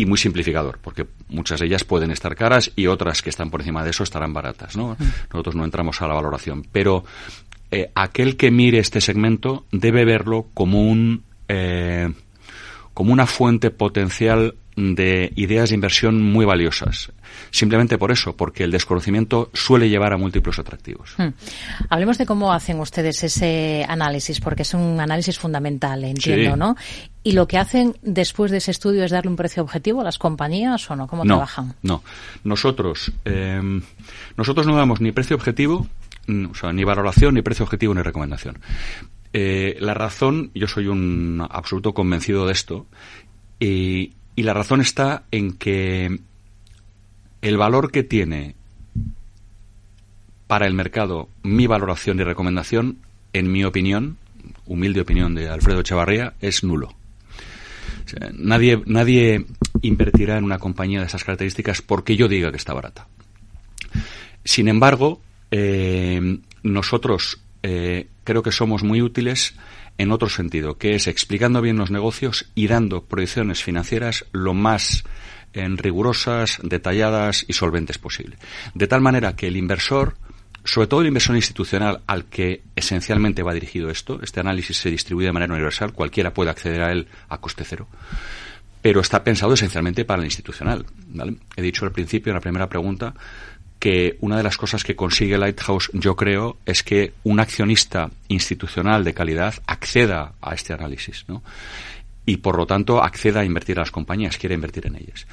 [0.00, 3.60] y muy simplificador, porque muchas de ellas pueden estar caras y otras que están por
[3.60, 4.96] encima de eso estarán baratas, ¿no?
[5.30, 7.04] Nosotros no entramos a la valoración, pero
[7.70, 12.10] eh, aquel que mire este segmento debe verlo como un eh,
[12.94, 17.12] como una fuente potencial de ideas de inversión muy valiosas.
[17.50, 21.14] Simplemente por eso, porque el desconocimiento suele llevar a múltiples atractivos.
[21.16, 21.30] Hmm.
[21.88, 26.58] Hablemos de cómo hacen ustedes ese análisis, porque es un análisis fundamental, entiendo, Sí.
[26.58, 26.76] ¿no?
[27.22, 30.18] ¿Y lo que hacen después de ese estudio es darle un precio objetivo a las
[30.18, 31.06] compañías o no?
[31.06, 31.74] ¿Cómo no, trabajan?
[31.82, 32.02] No,
[32.44, 33.60] nosotros, eh,
[34.36, 35.86] nosotros no damos ni precio objetivo,
[36.26, 38.58] mm, o sea, ni valoración, ni precio objetivo, ni recomendación.
[39.32, 42.86] Eh, la razón, yo soy un absoluto convencido de esto,
[43.58, 46.20] y, y la razón está en que
[47.42, 48.54] el valor que tiene
[50.46, 52.98] para el mercado mi valoración y recomendación,
[53.32, 54.18] en mi opinión,
[54.66, 56.94] humilde opinión de Alfredo Echevarría, es nulo.
[58.32, 59.46] Nadie, nadie
[59.82, 63.06] invertirá en una compañía de esas características porque yo diga que está barata.
[64.44, 65.20] Sin embargo,
[65.50, 69.54] eh, nosotros eh, creo que somos muy útiles
[69.98, 75.04] en otro sentido, que es explicando bien los negocios y dando proyecciones financieras lo más
[75.52, 78.36] en rigurosas, detalladas y solventes posible.
[78.74, 80.16] De tal manera que el inversor,
[80.64, 85.26] sobre todo el inversor institucional al que esencialmente va dirigido esto, este análisis se distribuye
[85.26, 87.88] de manera universal, cualquiera puede acceder a él a coste cero,
[88.82, 90.86] pero está pensado esencialmente para el institucional.
[91.56, 93.14] He dicho al principio, en la primera pregunta,
[93.78, 99.04] que una de las cosas que consigue Lighthouse, yo creo, es que un accionista institucional
[99.04, 101.42] de calidad acceda a este análisis, ¿no?
[102.26, 105.26] Y por lo tanto acceda a invertir a las compañías, quiere invertir en ellas.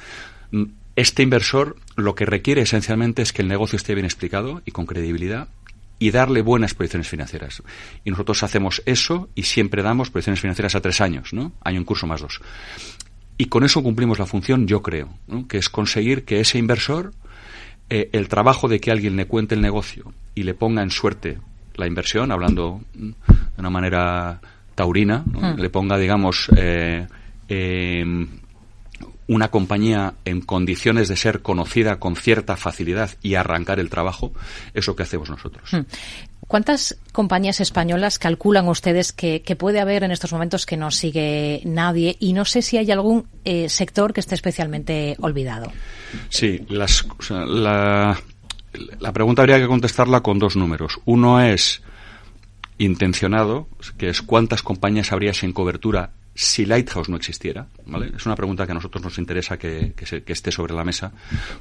[0.96, 4.86] Este inversor lo que requiere esencialmente es que el negocio esté bien explicado y con
[4.86, 5.48] credibilidad
[5.98, 7.62] y darle buenas proyecciones financieras.
[8.04, 11.52] Y nosotros hacemos eso y siempre damos proyecciones financieras a tres años, ¿no?
[11.62, 12.40] Año en curso más dos.
[13.36, 15.10] Y con eso cumplimos la función, yo creo,
[15.48, 17.12] que es conseguir que ese inversor
[17.90, 21.38] eh, el trabajo de que alguien le cuente el negocio y le ponga en suerte
[21.74, 23.14] la inversión, hablando mm, de
[23.58, 24.40] una manera
[24.78, 25.40] taurina, ¿no?
[25.40, 25.58] Mm.
[25.58, 27.04] le ponga, digamos, eh,
[27.48, 28.04] eh,
[29.26, 34.32] una compañía en condiciones de ser conocida con cierta facilidad y arrancar el trabajo,
[34.74, 35.68] es lo que hacemos nosotros.
[35.72, 35.80] Hmm.
[36.46, 41.60] ¿Cuántas compañías españolas calculan ustedes que, que, puede haber en estos momentos que no sigue
[41.64, 42.16] nadie?
[42.20, 45.72] Y no sé si hay algún eh, sector que esté especialmente olvidado.
[46.28, 48.16] Sí, las, o sea, la,
[49.00, 51.00] la pregunta habría que contestarla con dos números.
[51.04, 51.82] Uno es
[52.78, 58.12] intencionado, que es cuántas compañías habría sin cobertura si Lighthouse no existiera, ¿vale?
[58.16, 60.84] Es una pregunta que a nosotros nos interesa que, que, se, que esté sobre la
[60.84, 61.12] mesa,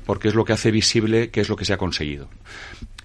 [0.06, 2.30] porque es lo que hace visible qué es lo que se ha conseguido.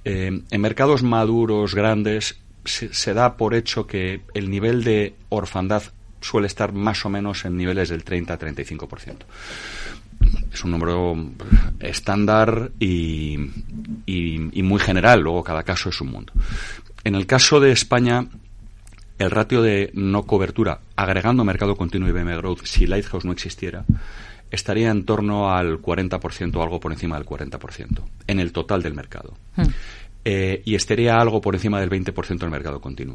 [0.04, 5.82] Eh, en mercados maduros, grandes, se, se, da por hecho que el nivel de orfandad
[6.20, 9.16] suele estar más o menos en niveles del 30-35%.
[10.52, 11.16] Es un número
[11.80, 13.38] estándar y,
[14.04, 16.34] y, y muy general, luego cada caso es un mundo.
[17.04, 18.26] En el caso de España,
[19.18, 23.84] el ratio de no cobertura, agregando mercado continuo y BM Growth, si Lighthouse no existiera,
[24.50, 28.94] estaría en torno al 40% o algo por encima del 40% en el total del
[28.94, 29.34] mercado.
[29.56, 29.66] Hmm.
[30.24, 33.14] Eh, y estaría algo por encima del 20% del mercado continuo.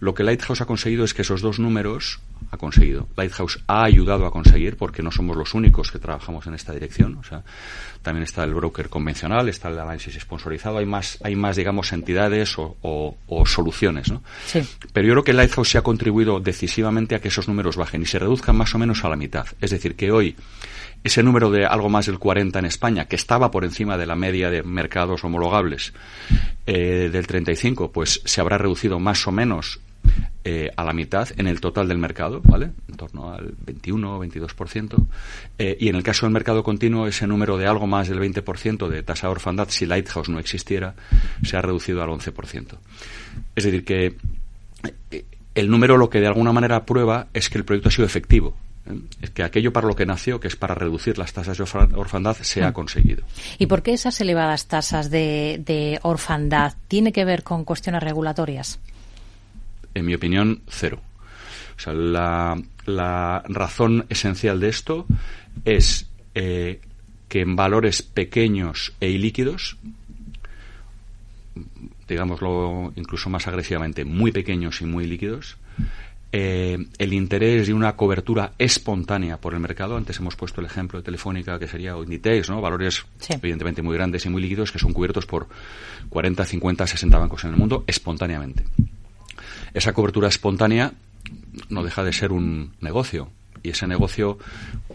[0.00, 2.20] Lo que Lighthouse ha conseguido es que esos dos números
[2.50, 3.08] ha conseguido.
[3.16, 7.16] Lighthouse ha ayudado a conseguir, porque no somos los únicos que trabajamos en esta dirección.
[7.16, 7.42] O sea,
[8.02, 10.78] también está el broker convencional, está el análisis sponsorizado.
[10.78, 14.10] Hay más, hay más digamos, entidades o, soluciones.
[14.10, 14.22] ¿no?
[14.92, 18.06] Pero yo creo que Lighthouse se ha contribuido decisivamente a que esos números bajen y
[18.06, 19.46] se reduzcan más o menos a la mitad.
[19.60, 20.36] Es decir, que hoy
[21.04, 24.16] ese número de algo más del 40 en España, que estaba por encima de la
[24.16, 25.92] media de mercados homologables
[26.66, 29.80] eh, del 35, pues se habrá reducido más o menos
[30.44, 32.70] eh, a la mitad en el total del mercado, ¿vale?
[32.88, 35.06] En torno al 21 o 22%.
[35.58, 38.88] Eh, y en el caso del mercado continuo, ese número de algo más del 20%
[38.88, 40.94] de tasa de orfandad, si Lighthouse no existiera,
[41.42, 42.78] se ha reducido al 11%.
[43.54, 44.16] Es decir, que
[45.54, 48.54] el número lo que de alguna manera prueba es que el proyecto ha sido efectivo
[49.20, 51.64] es que aquello para lo que nació, que es para reducir las tasas de
[51.96, 52.72] orfandad, se ha mm.
[52.72, 53.24] conseguido.
[53.58, 58.78] ¿Y por qué esas elevadas tasas de, orfandad tiene que ver con cuestiones regulatorias?
[59.94, 61.00] En mi opinión, cero.
[61.76, 65.06] O sea, la, razón esencial de esto
[65.64, 66.80] es eh,
[67.28, 69.76] que en valores pequeños e ilíquidos,
[72.08, 75.56] digámoslo incluso más agresivamente, muy pequeños y muy líquidos,
[76.30, 79.96] eh, el interés de una cobertura espontánea por el mercado.
[79.96, 82.60] Antes hemos puesto el ejemplo de Telefónica, que sería Inditex, ¿no?
[82.60, 85.48] Valores evidentemente muy grandes y muy líquidos que son cubiertos por
[86.10, 88.64] 40, 50, 60 bancos en el mundo espontáneamente.
[89.74, 90.92] Esa cobertura espontánea
[91.68, 93.30] no deja de ser un negocio.
[93.62, 94.38] Y ese negocio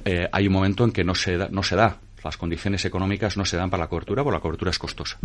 [0.05, 3.45] eh, hay un momento en que no se no se da las condiciones económicas no
[3.45, 5.17] se dan para la cobertura porque la cobertura es costosa.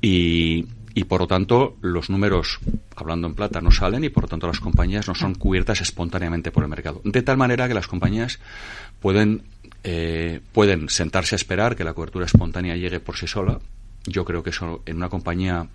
[0.00, 2.58] Y, y por lo tanto los números,
[2.96, 6.50] hablando en plata, no salen y por lo tanto las compañías no son cubiertas espontáneamente
[6.50, 7.00] por el mercado.
[7.04, 8.38] De tal manera que las compañías
[9.00, 9.42] pueden,
[9.82, 13.58] eh, pueden sentarse a esperar que la cobertura espontánea llegue por sí sola.
[14.06, 15.66] Yo creo que eso en una compañía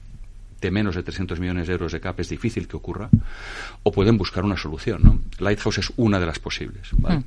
[0.61, 3.09] de menos de 300 millones de euros de CAP es difícil que ocurra,
[3.83, 5.01] o pueden buscar una solución.
[5.03, 5.19] ¿no?
[5.39, 6.91] Lighthouse es una de las posibles.
[6.93, 7.23] Hmm.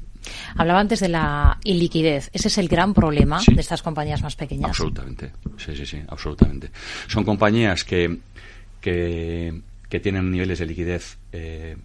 [0.56, 2.30] Hablaba antes de la iliquidez.
[2.32, 4.70] ¿Ese es el gran problema de estas compañías más pequeñas?
[4.70, 5.32] Absolutamente.
[5.56, 6.70] Sí, sí, sí, absolutamente.
[7.08, 8.18] Son compañías que,
[8.80, 9.62] que,
[10.02, 11.76] tienen niveles de liquidez eh,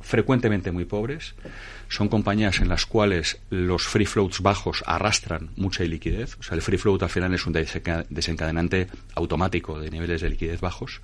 [0.00, 1.34] frecuentemente muy pobres.
[1.90, 6.36] Son compañías en las cuales los free floats bajos arrastran mucha liquidez.
[6.38, 8.86] O sea, el free float al final es un desencadenante
[9.16, 11.00] automático de niveles de liquidez bajos.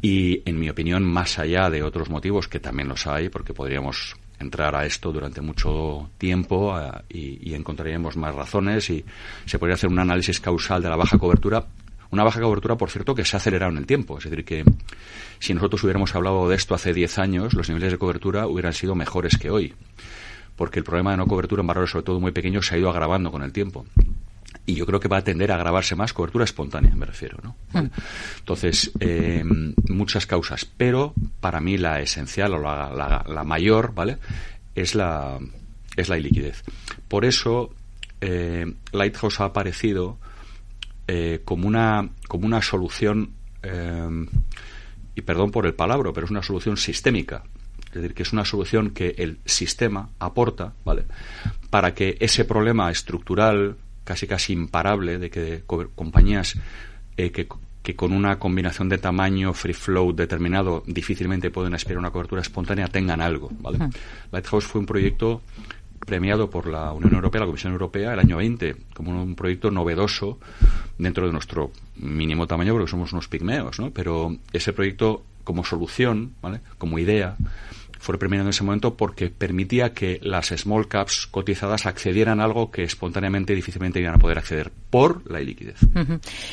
[0.00, 4.14] Y, en mi opinión, más allá de otros motivos, que también los hay, porque podríamos
[4.38, 9.04] entrar a esto durante mucho tiempo eh, y, y, encontraríamos más razones y
[9.44, 11.66] se podría hacer un análisis causal de la baja cobertura.
[12.10, 14.18] Una baja cobertura, por cierto, que se ha acelerado en el tiempo.
[14.18, 14.64] Es decir, que
[15.38, 18.94] si nosotros hubiéramos hablado de esto hace 10 años, los niveles de cobertura hubieran sido
[18.94, 19.74] mejores que hoy.
[20.56, 22.88] Porque el problema de no cobertura en valores, sobre todo muy pequeños, se ha ido
[22.88, 23.84] agravando con el tiempo
[24.66, 27.56] y yo creo que va a tender a agravarse más cobertura espontánea, me refiero, ¿no?
[27.72, 27.86] Hmm.
[28.38, 29.44] Entonces, eh,
[29.88, 34.18] muchas causas, pero para mí la esencial o la, mayor, ¿vale?
[34.74, 35.38] Es la,
[35.96, 36.64] es la iliquidez.
[37.06, 37.72] Por eso,
[38.20, 40.18] eh, Lighthouse ha aparecido
[41.06, 43.30] eh, como, una, como una solución,
[45.16, 47.42] y perdón por el palabra, pero es una solución sistémica.
[47.96, 51.04] Es decir, que es una solución que el sistema aporta, ¿vale?
[51.70, 55.62] Para que ese problema estructural, casi casi imparable de que
[55.94, 56.56] compañías
[57.16, 57.46] eh, que,
[57.96, 62.88] con una combinación de tamaño free flow determinado difícilmente pueden aspirar a una cobertura espontánea
[62.88, 63.48] tengan algo.
[63.60, 63.78] ¿vale?
[64.30, 65.40] Lighthouse fue un proyecto
[66.04, 70.38] premiado por la Unión Europea, la Comisión Europea, el año 20, como un proyecto novedoso
[70.98, 73.90] dentro de nuestro mínimo tamaño, porque somos unos pigmeos, ¿no?
[73.90, 76.60] Pero ese proyecto como solución, ¿vale?
[76.76, 77.36] como idea,
[78.06, 82.70] fue premiado en ese momento porque permitía que las small caps cotizadas accedieran a algo
[82.70, 85.80] que espontáneamente difícilmente iban a poder acceder por la iliquidez.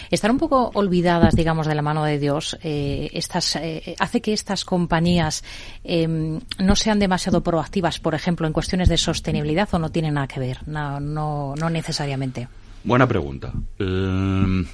[0.09, 4.33] Estar un poco olvidadas, digamos, de la mano de Dios, eh, estas, eh, hace que
[4.33, 5.43] estas compañías
[5.83, 10.27] em, no sean demasiado proactivas, por ejemplo, en cuestiones de sostenibilidad o no tienen nada
[10.27, 12.47] que ver, no, no, no necesariamente.
[12.83, 13.53] Buena pregunta.
[13.77, 14.65] Em,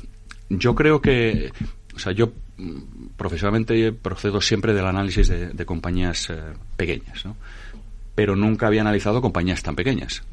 [0.47, 1.51] yo creo que,
[2.00, 2.32] o sea, yo
[3.18, 6.39] profesionalmente procedo siempre del análisis de, compañías eh,
[6.78, 7.36] pequeñas, ¿no?
[8.16, 10.24] pero nunca había analizado compañías tan pequeñas,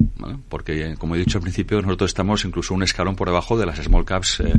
[0.47, 3.77] porque, como he dicho al principio, nosotros estamos incluso un escalón por debajo de las
[3.79, 4.53] small caps eh,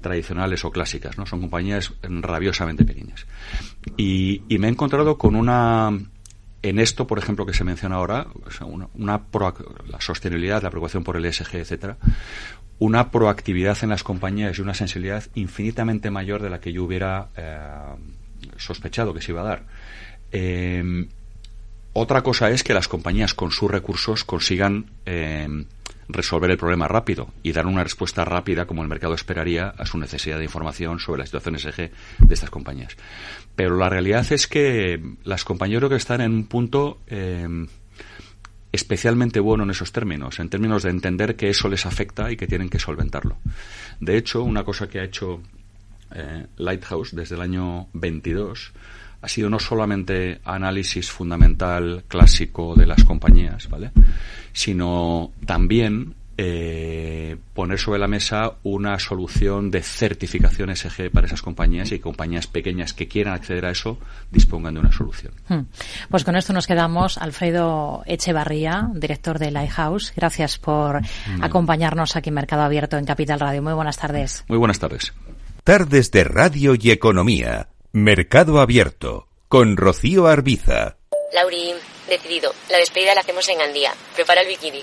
[0.00, 1.26] tradicionales o clásicas, ¿no?
[1.26, 3.26] Son compañías rabiosamente pequeñas.
[3.96, 5.90] Y, me he encontrado con una,
[6.62, 8.26] en esto, por ejemplo, que se menciona ahora,
[8.64, 9.20] una, una
[9.88, 11.96] la sostenibilidad, la preocupación por el ESG, etcétera,
[12.80, 17.28] una proactividad en las compañías y una sensibilidad infinitamente mayor de la que yo hubiera
[17.36, 17.94] eh,
[18.56, 19.64] sospechado que se iba a dar.
[20.32, 21.06] Eh,
[21.92, 25.66] otra cosa es que las compañías con sus recursos consigan eh,
[26.08, 29.98] resolver el problema rápido y dar una respuesta rápida, como el mercado esperaría, a su
[29.98, 32.96] necesidad de información sobre la situación SG de estas compañías.
[33.56, 36.98] Pero la realidad es que las compañías creo que están en un punto
[38.72, 42.46] especialmente bueno en esos términos, en términos de entender que eso les afecta y que
[42.46, 43.36] tienen que solventarlo.
[44.00, 45.42] De hecho, una cosa que ha hecho
[46.12, 48.72] eh, Lighthouse desde el año 22
[49.22, 53.90] ha sido no solamente análisis fundamental clásico de las compañías, ¿vale?
[54.52, 61.92] sino también eh, poner sobre la mesa una solución de certificación SG para esas compañías
[61.92, 63.98] y compañías pequeñas que quieran acceder a eso
[64.30, 65.34] dispongan de una solución.
[65.48, 65.66] Hmm.
[66.08, 67.18] Pues con esto nos quedamos.
[67.18, 71.02] Alfredo Echevarría, director de Lighthouse, gracias por
[71.42, 73.60] acompañarnos aquí en Mercado Abierto en Capital Radio.
[73.60, 74.42] Muy buenas tardes.
[74.48, 75.12] Muy buenas tardes.
[75.62, 77.68] Tardes de Radio y Economía.
[77.92, 79.28] Mercado Abierto.
[79.48, 80.96] Con Rocío Arbiza.
[81.34, 81.74] Lauri,
[82.08, 82.50] decidido.
[82.70, 83.92] La despedida la hacemos en Gandía.
[84.14, 84.82] Prepara el bikini.